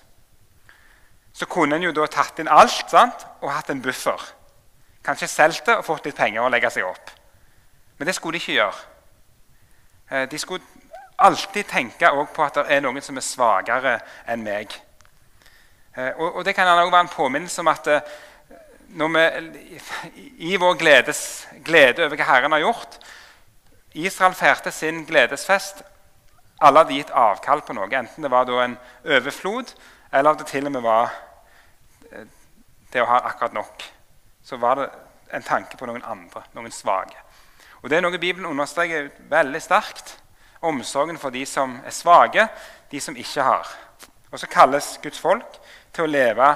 så 1.34 1.48
kunne 1.48 1.78
en 1.78 1.86
jo 1.88 1.94
da 1.96 2.08
tatt 2.12 2.42
inn 2.42 2.52
alt 2.52 2.92
sant? 2.92 3.26
og 3.40 3.54
hatt 3.54 3.70
en 3.72 3.82
buffer. 3.82 4.20
Kanskje 5.06 5.30
solgt 5.32 5.70
det 5.70 5.78
og 5.80 5.86
fått 5.88 6.10
litt 6.10 6.18
penger 6.18 6.44
og 6.44 6.52
legge 6.52 6.72
seg 6.74 6.84
opp. 6.84 7.14
Men 7.98 8.10
det 8.10 8.16
skulle 8.18 8.36
de 8.36 8.44
ikke 8.44 8.58
gjøre. 8.58 8.82
Eh, 10.12 10.26
de 10.30 10.40
skulle 10.40 10.64
alltid 11.20 11.70
tenke 11.70 12.12
på 12.36 12.44
at 12.44 12.60
det 12.60 12.66
er 12.76 12.84
noen 12.84 13.02
som 13.04 13.18
er 13.18 13.24
svakere 13.24 13.96
enn 14.28 14.44
meg. 14.44 14.76
Eh, 16.00 16.20
og, 16.20 16.46
Det 16.46 16.56
kan 16.56 16.68
også 16.68 16.92
være 16.92 17.02
en 17.02 17.08
påminnelse 17.08 17.62
om 17.62 17.68
at 17.68 17.88
eh, 17.88 18.02
når 18.88 19.08
vi, 19.08 19.82
i 20.38 20.56
vår 20.56 20.74
gledes, 20.74 21.48
glede 21.66 22.06
over 22.06 22.16
hva 22.16 22.26
Herren 22.26 22.52
har 22.52 22.64
gjort, 22.64 22.98
Israel 23.94 24.34
feirte 24.34 24.72
sin 24.72 25.06
gledesfest. 25.06 25.84
Alle 26.62 26.80
hadde 26.80 26.94
gitt 26.94 27.12
avkall 27.12 27.62
på 27.62 27.74
noe, 27.74 27.90
enten 27.92 28.24
det 28.24 28.32
var 28.32 28.50
en 28.64 28.78
overflod 29.06 29.74
eller 30.14 30.34
det 30.34 30.48
til 30.50 30.66
og 30.66 30.72
med 30.72 30.82
var 30.82 31.12
eh, 32.12 32.26
det 32.94 33.02
å 33.04 33.10
ha 33.10 33.22
akkurat 33.30 33.54
nok. 33.54 33.84
Så 34.44 34.58
var 34.58 34.80
det 34.80 34.90
en 35.34 35.44
tanke 35.46 35.78
på 35.78 35.86
noen 35.86 36.04
andre, 36.04 36.44
noen 36.54 36.72
svake. 36.72 37.18
Og 37.84 37.90
Det 37.90 37.98
er 37.98 38.02
noe 38.02 38.18
Bibelen 38.18 38.50
understreker 38.50 39.12
veldig 39.30 39.62
sterkt. 39.62 40.18
Omsorgen 40.62 41.18
for 41.18 41.30
de 41.30 41.46
som 41.46 41.78
er 41.86 41.94
svake, 41.96 42.48
de 42.92 43.00
som 43.00 43.16
ikke 43.16 43.44
har. 43.44 43.68
Og 44.32 44.40
så 44.40 44.48
kalles 44.48 44.98
Guds 45.04 45.20
folk 45.20 45.60
til 45.94 46.06
å 46.06 46.12
leve 46.12 46.50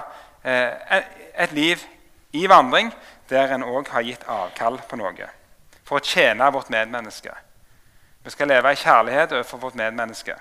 eh, 0.43 1.02
et 1.46 1.52
liv 1.56 1.82
i 2.34 2.46
vandring 2.50 2.91
der 3.30 3.54
en 3.54 3.65
òg 3.65 3.89
har 3.93 4.06
gitt 4.06 4.28
avkall 4.30 4.80
på 4.89 5.00
noe. 5.00 5.30
For 5.84 6.00
å 6.00 6.06
tjene 6.06 6.52
vårt 6.54 6.72
medmenneske. 6.74 7.34
Vi 8.24 8.32
skal 8.32 8.48
leve 8.48 8.72
i 8.72 8.80
kjærlighet 8.80 9.34
overfor 9.36 9.65
vårt 9.65 9.80
medmenneske. 9.80 10.36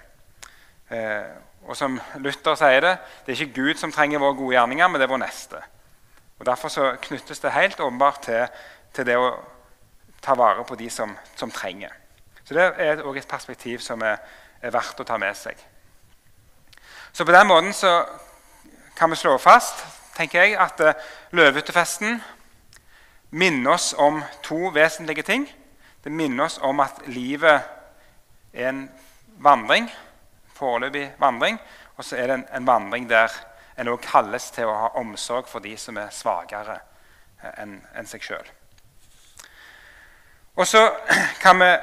Eh, 0.91 1.33
og 1.67 1.77
som 1.79 1.99
Luther 2.19 2.57
sier 2.59 2.83
det, 2.83 2.97
det 3.25 3.33
er 3.33 3.41
ikke 3.43 3.63
Gud 3.63 3.79
som 3.79 3.93
trenger 3.95 4.23
våre 4.23 4.37
gode 4.39 4.57
gjerninger, 4.57 4.89
men 4.89 5.01
det 5.01 5.07
er 5.07 5.13
vår 5.13 5.23
neste. 5.23 5.63
Og 6.39 6.47
Derfor 6.47 6.69
så 6.69 6.93
knyttes 7.03 7.41
det 7.41 7.55
helt 7.55 7.81
åpenbart 7.81 8.23
til, 8.23 8.47
til, 8.95 9.07
det 9.07 9.19
å 9.19 9.29
ta 10.23 10.35
vare 10.35 10.65
på 10.67 10.75
de 10.75 10.89
som, 10.91 11.15
som 11.39 11.51
trenger. 11.51 11.93
Så 12.45 12.55
Det 12.55 12.65
er 12.79 13.03
også 13.03 13.19
et 13.19 13.29
perspektiv 13.29 13.79
som 13.79 14.03
er, 14.03 14.19
er, 14.61 14.75
verdt 14.75 15.01
å 15.01 15.07
ta 15.07 15.19
med 15.23 15.37
seg. 15.39 15.59
Så 17.13 17.25
På 17.25 17.33
den 17.33 17.47
måten 17.47 17.73
så 17.73 18.03
kan 19.03 19.11
vi 19.11 19.17
slå 19.17 19.39
fast 19.39 19.81
tenker 20.15 20.45
jeg, 20.45 20.53
at 20.63 20.81
uh, 20.81 20.93
løvehyttefesten 21.35 22.21
minner 23.31 23.73
oss 23.73 23.95
om 23.99 24.21
to 24.47 24.71
vesentlige 24.71 25.25
ting. 25.27 25.49
Det 26.05 26.13
minner 26.13 26.45
oss 26.45 26.61
om 26.63 26.81
at 26.81 27.01
livet 27.07 27.65
er 28.53 28.69
en 28.69 28.85
vandring, 29.43 29.91
foreløpig 30.55 31.09
vandring, 31.19 31.59
og 31.97 32.05
så 32.05 32.17
er 32.17 32.31
det 32.31 32.35
en, 32.35 32.47
en 32.55 32.67
vandring 32.67 33.11
der 33.11 33.35
en 33.75 33.91
òg 33.91 34.07
kalles 34.07 34.51
til 34.55 34.71
å 34.71 34.79
ha 34.85 34.95
omsorg 35.03 35.51
for 35.51 35.59
de 35.67 35.75
som 35.77 35.99
er 35.99 36.15
svakere 36.15 36.79
eh, 37.43 37.59
enn 37.59 37.81
en 37.99 38.07
seg 38.07 38.23
sjøl. 38.23 38.55
Og 40.55 40.67
så 40.67 40.87
kan 41.43 41.59
vi 41.59 41.75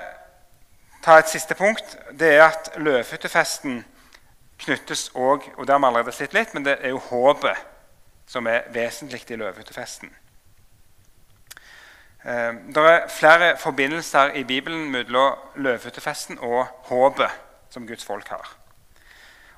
ta 1.03 1.19
et 1.19 1.35
siste 1.35 1.59
punkt. 1.59 1.97
Det 2.15 2.37
er 2.37 2.45
at 2.47 2.77
løvhyttefesten 2.79 3.83
knyttes 4.59 5.09
òg 5.15 5.45
Og 5.57 5.67
det 5.67 5.73
har 5.73 5.79
vi 5.79 5.85
allerede 5.85 6.11
sett 6.11 6.33
litt, 6.33 6.53
men 6.53 6.65
det 6.65 6.77
er 6.81 6.89
jo 6.89 7.01
håpet 7.09 7.57
som 8.27 8.47
er 8.47 8.67
vesentlig 8.73 9.23
i 9.31 9.35
løvehyttefesten. 9.35 10.11
Eh, 12.25 12.53
det 12.75 12.77
er 12.77 13.07
flere 13.09 13.57
forbindelser 13.57 14.35
i 14.35 14.43
Bibelen 14.43 14.91
mellom 14.91 15.37
løvehyttefesten 15.55 16.39
og 16.39 16.65
håpet 16.91 17.31
som 17.69 17.87
Guds 17.87 18.05
folk 18.05 18.27
har. 18.27 18.55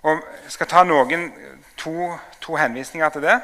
Og 0.02 0.22
jeg 0.44 0.52
skal 0.52 0.68
ta 0.68 0.84
noen, 0.84 1.28
to, 1.78 2.14
to 2.42 2.56
henvisninger 2.56 3.10
til 3.10 3.22
det. 3.22 3.42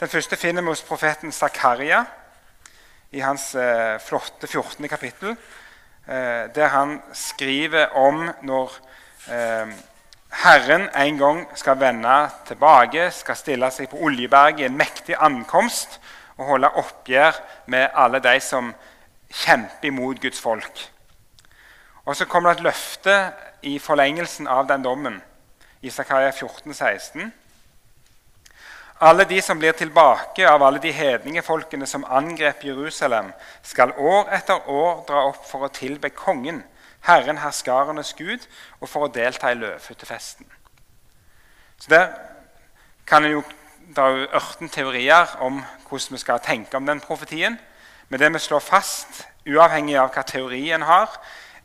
Den 0.00 0.08
første 0.08 0.36
finner 0.36 0.62
vi 0.62 0.70
hos 0.70 0.82
profeten 0.82 1.32
Zakaria 1.32 2.04
i 3.12 3.20
hans 3.20 3.54
eh, 3.54 3.98
flotte 4.00 4.46
14. 4.46 4.88
kapittel, 4.88 5.36
eh, 6.06 6.48
der 6.54 6.68
han 6.68 7.00
skriver 7.12 7.92
om 7.98 8.30
når 8.42 8.76
eh, 9.28 9.74
Herren 10.42 10.88
en 10.94 11.18
gang 11.18 11.44
skal 11.54 11.78
vende 11.78 12.30
tilbake, 12.48 13.10
skal 13.14 13.36
stille 13.38 13.68
seg 13.70 13.86
på 13.92 14.00
Oljeberget 14.02 14.64
i 14.64 14.66
en 14.66 14.74
mektig 14.74 15.14
ankomst 15.14 16.00
og 16.34 16.48
holde 16.48 16.70
oppgjør 16.82 17.38
med 17.70 17.94
alle 17.94 18.18
de 18.24 18.32
som 18.42 18.72
kjemper 19.30 19.92
imot 19.92 20.18
Guds 20.18 20.40
folk. 20.42 20.82
Og 22.04 22.16
Så 22.16 22.26
kommer 22.26 22.50
det 22.50 22.58
et 22.58 22.64
løfte 22.64 23.14
i 23.62 23.78
forlengelsen 23.78 24.48
av 24.50 24.66
den 24.66 24.82
dommen 24.82 25.20
i 25.80 25.90
Zakaria 25.90 26.32
14, 26.32 26.74
16. 26.74 27.32
Alle 29.00 29.24
de 29.24 29.38
som 29.42 29.58
blir 29.58 29.78
tilbake 29.78 30.48
av 30.48 30.62
alle 30.62 30.82
de 30.82 30.90
hedningefolkene 30.92 31.86
som 31.86 32.04
angrep 32.10 32.64
Jerusalem, 32.64 33.30
skal 33.62 33.94
år 33.94 34.34
etter 34.34 34.68
år 34.70 35.04
dra 35.06 35.22
opp 35.30 35.46
for 35.46 35.62
å 35.62 35.70
tilbe 35.74 36.10
kongen, 36.10 36.64
Herren 37.02 37.38
herskarenes 37.42 38.14
Gud, 38.18 38.46
og 38.80 38.88
for 38.88 39.06
å 39.06 39.12
delta 39.12 39.50
i 39.50 39.58
løvhyttefesten. 39.58 40.46
Så 41.78 41.90
Der 41.90 42.08
kan 43.06 43.24
en 43.24 43.32
jo 43.32 43.42
dra 43.96 44.08
ørten 44.36 44.68
teorier 44.68 45.36
om 45.40 45.62
hvordan 45.88 46.14
vi 46.14 46.18
skal 46.18 46.40
tenke 46.40 46.76
om 46.76 46.86
den 46.86 47.00
profetien. 47.00 47.58
Men 48.08 48.20
det 48.20 48.32
vi 48.32 48.38
slår 48.38 48.60
fast, 48.60 49.26
uavhengig 49.46 49.96
av 49.98 50.12
hva 50.14 50.22
teorien 50.22 50.82
har, 50.82 51.10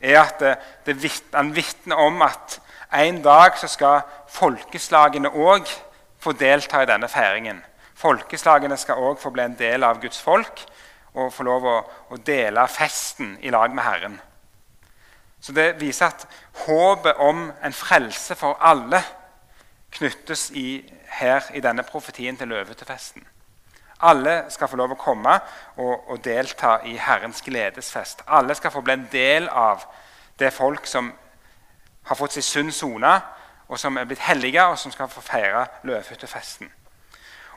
er 0.00 0.20
at 0.20 0.40
det, 0.40 0.56
det, 0.86 1.12
han 1.34 1.54
vitner 1.54 1.96
om 1.96 2.22
at 2.22 2.60
en 2.92 3.22
dag 3.22 3.58
så 3.58 3.68
skal 3.68 4.00
folkeslagene 4.32 5.30
òg 5.30 5.68
få 6.18 6.32
delta 6.32 6.82
i 6.82 6.88
denne 6.88 7.08
feiringen. 7.08 7.60
Folkeslagene 7.98 8.76
skal 8.78 9.02
òg 9.02 9.18
få 9.20 9.30
bli 9.34 9.44
en 9.44 9.58
del 9.58 9.84
av 9.84 10.00
Guds 10.02 10.20
folk 10.22 10.62
og 11.14 11.32
få 11.34 11.46
lov 11.46 11.66
å, 11.66 11.76
å 12.14 12.16
dele 12.22 12.66
festen 12.70 13.36
i 13.42 13.50
lag 13.50 13.74
med 13.74 13.84
Herren. 13.84 14.18
Så 15.40 15.52
Det 15.52 15.80
viser 15.80 16.06
at 16.06 16.26
håpet 16.66 17.14
om 17.14 17.52
en 17.64 17.72
frelse 17.72 18.34
for 18.34 18.58
alle 18.60 19.02
knyttes 19.92 20.50
i, 20.50 20.94
her 21.06 21.42
i 21.54 21.60
denne 21.60 21.82
profetien 21.82 22.36
til 22.36 22.48
løvetefesten. 22.48 23.26
Alle 24.00 24.44
skal 24.48 24.68
få 24.68 24.76
lov 24.76 24.92
å 24.94 24.98
komme 25.00 25.40
og, 25.76 26.10
og 26.10 26.24
delta 26.24 26.78
i 26.86 26.96
Herrens 26.96 27.42
gledesfest. 27.42 28.22
Alle 28.26 28.54
skal 28.54 28.70
få 28.70 28.80
bli 28.80 28.94
en 28.94 29.08
del 29.12 29.48
av 29.48 29.86
det 30.38 30.52
folk 30.52 30.86
som 30.86 31.12
har 32.06 32.16
fått 32.16 32.32
sin 32.32 32.42
synd 32.42 32.72
sona, 32.72 33.20
og 33.68 33.78
som 33.78 33.96
er 33.96 34.06
blitt 34.08 34.22
hellige, 34.24 34.64
og 34.64 34.78
som 34.78 34.92
skal 34.92 35.08
få 35.08 35.20
feire 35.20 35.66
løvhyttefesten. 35.84 36.70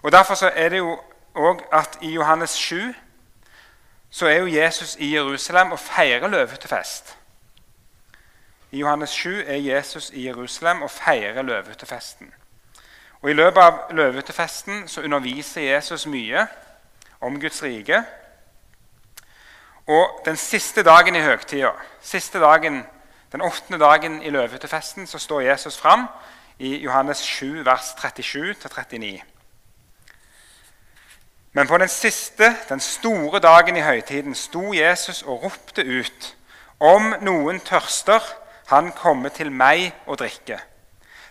Og 0.02 0.12
Derfor 0.12 0.46
er 0.46 0.70
det 0.70 0.78
jo 0.78 0.98
òg 1.36 1.62
at 1.72 1.98
i 2.02 2.12
Johannes 2.12 2.50
7 2.50 2.94
så 4.10 4.28
er 4.28 4.42
jo 4.42 4.46
Jesus 4.46 4.96
i 5.00 5.14
Jerusalem 5.16 5.72
og 5.72 5.80
feirer 5.80 6.28
løvhyttefest. 6.28 7.18
I 8.72 8.78
Johannes 8.78 9.10
7 9.10 9.44
er 9.48 9.56
Jesus 9.56 10.10
i 10.10 10.28
Jerusalem 10.28 10.82
og 10.82 10.92
feirer 10.92 11.42
løvehyttefesten. 11.42 12.34
Og 13.22 13.30
I 13.30 13.34
løpet 13.34 13.62
av 13.62 13.74
løvehyttefesten 13.92 14.88
så 14.88 15.02
underviser 15.02 15.62
Jesus 15.62 16.06
mye 16.06 16.48
om 17.22 17.40
Guds 17.42 17.64
rike. 17.64 18.04
Og 19.88 20.22
den 20.26 20.38
siste 20.38 20.84
dagen 20.84 21.16
i 21.16 21.22
høgtida, 21.22 21.72
siste 22.02 22.40
dagen 22.40 22.86
den 23.32 23.42
åttende 23.42 23.80
dagen 23.80 24.22
i 24.24 24.30
løvehyttefesten 24.30 25.08
står 25.08 25.42
Jesus 25.42 25.78
fram 25.78 26.08
i 26.60 26.78
Johannes 26.78 27.18
7, 27.18 27.66
vers 27.66 27.94
37-39. 28.00 29.22
Men 31.54 31.68
på 31.68 31.78
den 31.78 31.88
siste, 31.88 32.56
den 32.70 32.80
store 32.80 33.40
dagen 33.40 33.78
i 33.78 33.82
høytiden, 33.82 34.36
sto 34.36 34.74
Jesus 34.74 35.22
og 35.22 35.44
ropte 35.44 35.84
ut.: 35.84 36.36
Om 36.80 37.14
noen 37.22 37.60
tørster, 37.60 38.20
han 38.72 38.92
komme 38.96 39.30
til 39.36 39.52
meg 39.52 39.92
og 40.08 40.22
drikke. 40.24 40.58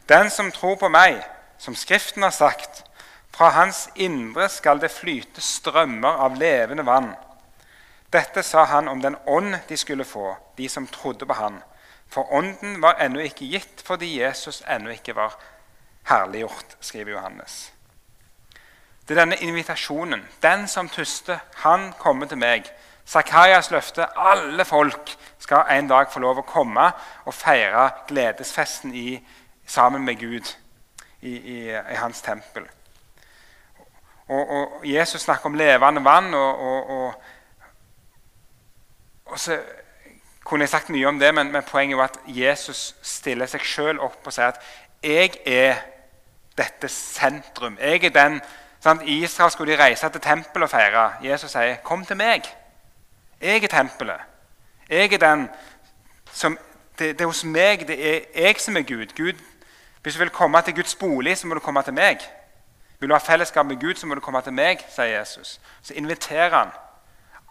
Den 0.08 0.30
som 0.30 0.52
tror 0.52 0.76
på 0.76 0.88
meg, 0.92 1.20
som 1.58 1.74
Skriften 1.76 2.22
har 2.22 2.34
sagt, 2.36 2.84
fra 3.30 3.50
hans 3.54 3.88
indre 3.94 4.48
skal 4.52 4.80
det 4.82 4.92
flyte 4.92 5.40
strømmer 5.40 6.20
av 6.24 6.36
levende 6.36 6.84
vann. 6.84 7.14
Dette 8.12 8.42
sa 8.42 8.64
han 8.68 8.88
om 8.88 9.00
den 9.00 9.16
ånd 9.26 9.56
de 9.68 9.76
skulle 9.76 10.04
få, 10.04 10.34
de 10.58 10.68
som 10.68 10.86
trodde 10.86 11.26
på 11.26 11.36
han. 11.38 11.60
For 12.10 12.26
Ånden 12.34 12.80
var 12.82 12.98
ennå 12.98 13.22
ikke 13.22 13.46
gitt 13.46 13.84
fordi 13.86 14.16
Jesus 14.18 14.64
ennå 14.66 14.90
ikke 14.96 15.14
var 15.14 15.36
herliggjort, 16.10 16.76
skriver 16.80 17.14
Johannes. 17.14 17.70
Det 19.06 19.14
er 19.14 19.22
denne 19.22 19.38
invitasjonen. 19.42 20.26
Den 20.42 20.68
som 20.68 20.88
tuster, 20.88 21.38
han 21.62 21.92
kommer 21.98 22.26
til 22.26 22.38
meg. 22.38 22.66
Zakarias 23.06 23.70
løfte 23.70 24.06
alle 24.16 24.64
folk 24.64 25.16
skal 25.38 25.66
en 25.70 25.88
dag 25.88 26.10
få 26.12 26.20
lov 26.20 26.38
å 26.38 26.46
komme 26.46 26.90
og 27.24 27.34
feire 27.34 27.90
gledesfesten 28.08 28.94
i, 28.94 29.20
sammen 29.66 30.04
med 30.04 30.18
Gud 30.20 30.46
i, 31.22 31.34
i, 31.34 31.58
i 31.70 31.98
hans 31.98 32.22
tempel. 32.22 32.66
Og, 34.30 34.50
og, 34.50 34.86
Jesus 34.86 35.22
snakker 35.22 35.46
om 35.46 35.58
levende 35.58 36.04
vann. 36.04 36.34
og, 36.34 36.60
og, 36.90 37.14
og 39.26 39.38
så 39.38 39.58
kunne 40.44 40.66
jeg 40.66 40.68
sagt 40.72 40.90
mye 40.90 41.06
om 41.08 41.18
det, 41.18 41.34
men, 41.34 41.52
men 41.52 41.62
poenget 41.62 41.98
var 41.98 42.10
at 42.10 42.18
Jesus 42.26 42.94
stiller 43.02 43.46
seg 43.46 43.62
sjøl 43.66 44.00
opp 44.02 44.26
og 44.26 44.34
sier 44.34 44.50
at 44.50 44.62
'jeg 45.02 45.36
er 45.46 45.76
dette 46.58 46.88
sentrum'. 46.88 47.78
Jeg 47.80 48.04
er 48.04 48.10
den 48.10 48.40
sant? 48.80 49.02
I 49.02 49.22
Israel 49.24 49.50
skulle 49.50 49.72
de 49.72 49.82
reise 49.82 50.08
til 50.08 50.20
tempelet 50.20 50.62
og 50.62 50.70
feire. 50.70 51.12
Jesus 51.22 51.50
sier, 51.50 51.76
'Kom 51.76 52.04
til 52.06 52.16
meg. 52.16 52.42
Jeg 53.40 53.64
er 53.64 53.68
tempelet. 53.68 54.20
Jeg 54.88 55.12
er 55.12 55.18
den 55.18 55.48
som 56.32 56.58
det, 56.98 57.18
det, 57.18 57.20
er 57.20 57.26
hos 57.26 57.44
meg. 57.44 57.86
Det 57.88 57.96
er 58.14 58.20
jeg 58.34 58.60
som 58.60 58.76
er 58.76 58.82
Gud. 58.82 59.06
Gud. 59.16 59.38
Hvis 60.02 60.14
du 60.14 60.18
vil 60.18 60.30
komme 60.30 60.62
til 60.62 60.74
Guds 60.74 60.94
bolig, 60.94 61.38
så 61.38 61.46
må 61.46 61.54
du 61.54 61.60
komme 61.60 61.82
til 61.82 61.94
meg. 61.94 62.18
Vil 63.00 63.08
du 63.08 63.14
ha 63.14 63.18
fellesskap 63.18 63.66
med 63.66 63.80
Gud, 63.80 63.94
så 63.94 64.06
må 64.06 64.14
du 64.14 64.20
komme 64.20 64.42
til 64.42 64.52
meg, 64.52 64.84
sier 64.92 65.18
Jesus. 65.18 65.60
Så 65.82 65.94
inviterer 65.94 66.56
han. 66.58 66.72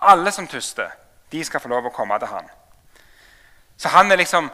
Alle 0.02 0.32
som 0.32 0.48
tuster, 0.48 0.90
de 1.32 1.44
skal 1.44 1.60
få 1.60 1.68
lov 1.68 1.90
å 1.90 1.94
komme 1.94 2.20
til 2.20 2.30
han. 2.30 2.46
Så 3.78 3.90
han 3.90 4.12
er 4.12 4.22
liksom 4.22 4.50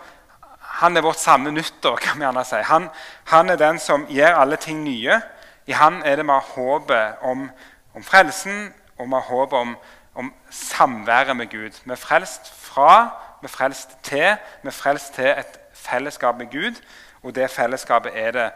han 0.75 0.97
er 0.97 1.05
vårt 1.05 1.19
sanne 1.19 1.51
nyttår, 1.51 1.99
kan 2.03 2.19
vi 2.19 2.25
gjerne 2.25 2.43
si. 2.45 2.61
Han, 2.67 2.89
han, 3.31 3.49
er 3.49 3.59
den 3.59 3.79
som 3.79 4.07
gjør 4.09 4.41
alle 4.41 4.57
ting 4.59 4.83
nye. 4.83 5.21
I 5.67 5.75
han 5.75 6.01
er 6.03 6.19
det 6.19 6.25
vi 6.25 6.33
har 6.33 6.49
håpet 6.55 7.21
om, 7.21 7.49
om, 7.95 8.03
frelsen, 8.03 8.73
og 8.97 9.07
vi 9.07 9.13
har 9.13 9.29
håpet 9.29 9.59
om, 9.59 9.77
om 10.15 10.33
samværet 10.49 11.37
med 11.37 11.47
Gud. 11.51 11.81
Vi 11.85 11.91
er 11.91 11.95
frelst 11.95 12.53
fra, 12.53 13.03
vi 13.41 13.45
er 13.45 13.53
frelst 13.53 13.97
til, 14.03 14.37
vi 14.63 14.67
er 14.67 14.71
frelst 14.71 15.13
til 15.13 15.27
et 15.27 15.59
fellesskap 15.73 16.37
med 16.37 16.51
Gud. 16.51 16.81
Og 17.23 17.35
det 17.35 17.51
fellesskapet 17.51 18.11
er 18.15 18.31
det 18.31 18.51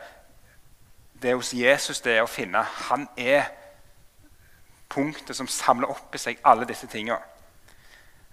det 1.22 1.32
er 1.32 1.36
hos 1.36 1.53
Jesus 1.53 2.01
det 2.01 2.16
er 2.16 2.24
å 2.24 2.32
finne. 2.32 2.62
Han 2.89 3.07
er 3.18 3.49
punktet 4.89 5.36
som 5.36 5.47
samler 5.51 5.91
opp 5.91 6.16
i 6.16 6.22
seg 6.22 6.39
alle 6.47 6.68
disse 6.70 6.88
tingene. 6.88 7.20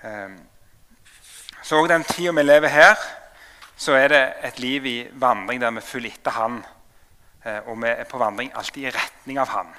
Ehm, 0.05 0.39
så 1.63 1.81
òg 1.81 1.89
den 1.91 2.07
tida 2.07 2.33
vi 2.37 2.45
lever 2.45 2.71
her, 2.71 3.01
så 3.77 3.97
er 3.99 4.09
det 4.09 4.23
et 4.49 4.61
liv 4.63 4.87
i 4.87 4.97
vandring 5.13 5.61
der 5.61 5.75
vi 5.75 5.85
følger 5.85 6.15
etter 6.15 6.37
Han. 6.39 6.63
Eh, 7.45 7.59
og 7.67 7.83
vi 7.83 7.91
er 7.91 8.05
på 8.09 8.19
vandring 8.19 8.53
alltid 8.55 8.87
i 8.87 8.95
retning 8.95 9.39
av 9.43 9.51
Han. 9.53 9.75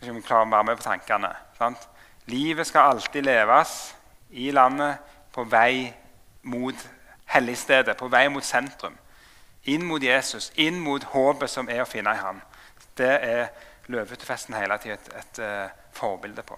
Hvis 0.00 0.14
vi 0.14 0.20
klarer 0.24 0.48
å 0.48 0.52
være 0.54 0.64
med 0.64 0.78
på 0.80 0.86
tankene. 0.86 1.28
Sant? 1.58 1.82
Livet 2.30 2.66
skal 2.66 2.94
alltid 2.94 3.26
leves 3.26 3.74
i 4.30 4.50
landet 4.50 4.96
på 5.34 5.44
vei 5.44 5.90
mot 6.42 6.86
helligstedet, 7.28 7.96
på 8.00 8.08
vei 8.08 8.28
mot 8.32 8.44
sentrum. 8.44 8.96
Inn 9.68 9.84
mot 9.84 10.02
Jesus, 10.02 10.48
inn 10.56 10.78
mot 10.80 11.04
håpet 11.12 11.52
som 11.52 11.68
er 11.68 11.82
å 11.84 11.88
finne 11.88 12.14
i 12.16 12.22
ham. 12.22 12.40
Det 12.96 13.12
er 13.12 13.50
løvehyttefesten 13.92 14.56
hele 14.56 14.78
tiden 14.80 14.96
et, 14.96 15.12
et, 15.12 15.20
et 15.20 15.42
uh, 15.44 15.92
forbilde 15.92 16.42
på. 16.48 16.56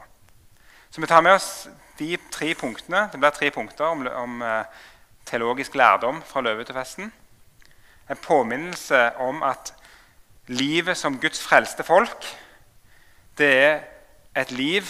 Så 0.91 1.01
vi 1.01 1.11
tar 1.11 1.25
med 1.25 1.35
oss 1.35 1.67
de 1.99 2.15
tre 2.31 2.53
punktene. 2.55 3.09
Det 3.11 3.19
blir 3.19 3.35
tre 3.35 3.51
punkter 3.51 3.89
om, 3.89 4.07
om 4.07 4.43
uh, 4.45 4.87
teologisk 5.27 5.75
lærdom 5.75 6.23
fra 6.27 6.45
løvehyttefesten. 6.47 7.11
En 8.11 8.23
påminnelse 8.23 9.03
om 9.25 9.43
at 9.43 9.75
livet 10.47 10.99
som 10.99 11.19
Guds 11.19 11.43
frelste 11.43 11.83
folk, 11.87 12.27
det 13.39 13.53
er 13.65 13.81
et 14.37 14.51
liv 14.51 14.83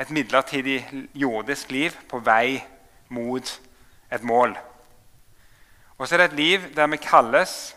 Et 0.00 0.10
midlertidig 0.10 1.08
jordisk 1.14 1.70
liv 1.70 1.92
på 2.08 2.18
vei 2.24 2.62
mot 3.12 3.60
et 4.12 4.22
mål. 4.22 4.54
Og 5.98 6.08
så 6.08 6.14
er 6.14 6.18
det 6.18 6.24
et 6.30 6.36
liv 6.36 6.60
der 6.74 6.86
vi 6.86 6.96
kalles 6.96 7.76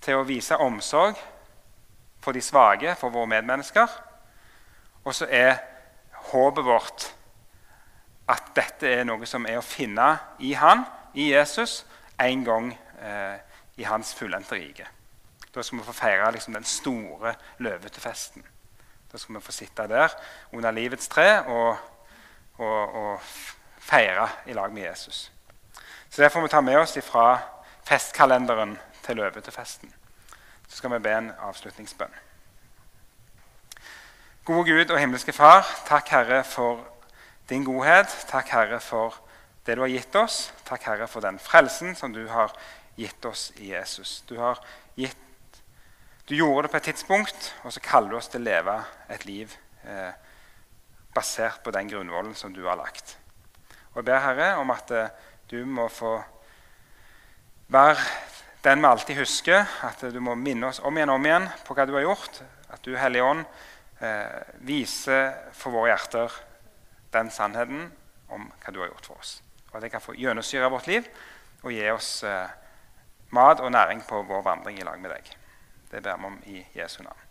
til 0.00 0.20
å 0.20 0.26
vise 0.28 0.54
omsorg 0.62 1.18
for 2.22 2.32
de 2.32 2.42
svake, 2.42 2.94
for 2.94 3.10
våre 3.10 3.26
medmennesker. 3.26 3.90
Og 5.04 5.14
så 5.14 5.26
er 5.26 5.58
håpet 6.30 6.64
vårt 6.64 7.08
at 8.28 8.52
dette 8.54 8.86
er 8.86 9.04
noe 9.06 9.26
som 9.26 9.46
er 9.46 9.58
å 9.58 9.66
finne 9.66 10.12
i 10.38 10.54
Han, 10.54 10.84
i 11.14 11.32
Jesus, 11.32 11.84
en 12.22 12.44
gang 12.44 12.72
eh, 13.02 13.38
i 13.76 13.86
hans 13.86 14.14
fullendte 14.14 14.54
rike. 14.54 14.86
Da 15.56 15.62
skal 15.62 15.78
vi 15.78 15.84
få 15.84 15.92
feire 15.92 16.32
liksom, 16.32 16.54
den 16.54 16.64
store 16.64 17.34
løvetefesten. 17.58 18.44
Da 19.12 19.18
skal 19.18 19.34
vi 19.34 19.40
få 19.40 19.52
sitte 19.52 19.86
der 19.88 20.12
under 20.52 20.70
livets 20.70 21.08
tre 21.08 21.40
og, 21.44 21.76
og, 22.58 22.94
og 22.94 23.20
feire 23.78 24.28
i 24.46 24.52
lag 24.52 24.72
med 24.72 24.82
Jesus. 24.82 25.32
Så 26.10 26.22
Det 26.22 26.32
får 26.32 26.42
vi 26.42 26.48
ta 26.48 26.60
med 26.60 26.76
oss 26.76 26.98
fra 27.02 27.38
festkalenderen 27.84 28.78
til 29.02 29.16
løvetefesten. 29.16 29.94
Så 30.68 30.76
skal 30.76 30.92
vi 30.92 30.98
be 30.98 31.12
en 31.12 31.32
avslutningsbønn. 31.38 32.14
Gode 34.44 34.70
Gud 34.70 34.90
og 34.90 34.98
himmelske 34.98 35.32
Far, 35.32 35.66
takk, 35.86 36.08
Herre, 36.08 36.44
for 36.44 36.84
din 37.48 37.64
godhet. 37.64 38.26
Takk, 38.28 38.48
Herre, 38.48 38.80
for 38.80 39.14
det 39.66 39.76
du 39.76 39.80
har 39.80 39.88
gitt 39.88 40.14
oss. 40.14 40.52
Takk, 40.64 40.82
Herre, 40.82 41.08
for 41.08 41.20
den 41.20 41.38
frelsen 41.38 41.96
som 41.96 42.12
du 42.12 42.26
har 42.28 42.52
gitt 42.96 43.24
oss 43.24 43.52
i 43.56 43.72
Jesus. 43.72 44.22
Du, 44.28 44.36
har 44.38 44.60
gitt, 44.96 45.25
du 46.28 46.34
gjorde 46.34 46.66
det 46.66 46.72
på 46.72 46.76
et 46.80 46.88
tidspunkt, 46.90 47.52
og 47.62 47.72
så 47.72 47.80
kaller 47.80 48.10
du 48.10 48.16
oss 48.18 48.28
til 48.32 48.42
å 48.42 48.48
leve 48.48 48.76
et 49.14 49.24
liv 49.28 49.52
eh, 49.86 50.10
basert 51.14 51.62
på 51.62 51.70
den 51.74 51.88
grunnvollen 51.88 52.34
som 52.34 52.54
du 52.54 52.64
har 52.66 52.78
lagt. 52.80 53.16
Og 53.94 54.02
Jeg 54.02 54.08
ber 54.08 54.24
Herre 54.24 54.48
om 54.60 54.72
at 54.74 54.90
eh, 54.90 55.12
du 55.50 55.62
må 55.64 55.86
få 55.88 56.16
være 57.68 58.02
den 58.66 58.82
vi 58.82 58.90
alltid 58.90 59.20
husker. 59.20 59.64
At 59.86 60.02
du 60.02 60.18
må 60.20 60.34
minne 60.34 60.72
oss 60.72 60.82
om 60.82 60.98
igjen 60.98 61.14
og 61.14 61.20
om 61.20 61.30
igjen 61.30 61.48
på 61.64 61.78
hva 61.78 61.86
du 61.86 61.94
har 61.94 62.08
gjort. 62.08 62.42
At 62.74 62.82
du, 62.82 62.96
Hellige 62.98 63.24
Ånd, 63.24 63.46
eh, 64.02 64.42
viser 64.66 65.30
for 65.54 65.78
våre 65.78 65.94
hjerter 65.94 66.34
den 67.14 67.30
sannheten 67.30 67.86
om 68.34 68.50
hva 68.50 68.74
du 68.74 68.82
har 68.82 68.90
gjort 68.90 69.10
for 69.12 69.22
oss. 69.22 69.38
Og 69.70 69.78
at 69.78 69.86
det 69.86 69.94
kan 69.94 70.02
få 70.02 70.18
gjennomsyre 70.18 70.70
vårt 70.74 70.90
liv 70.90 71.06
og 71.62 71.72
gi 71.72 71.86
oss 71.94 72.10
eh, 72.26 72.50
mat 73.30 73.62
og 73.62 73.72
næring 73.72 74.02
på 74.08 74.26
vår 74.26 74.42
vandring 74.42 74.82
i 74.82 74.86
lag 74.86 74.98
med 75.00 75.14
deg. 75.14 75.36
Det 75.90 76.02
ber 76.02 76.16
vi 76.16 76.24
om 76.24 76.42
i 76.46 76.66
Jesu 76.72 77.02
navn. 77.02 77.25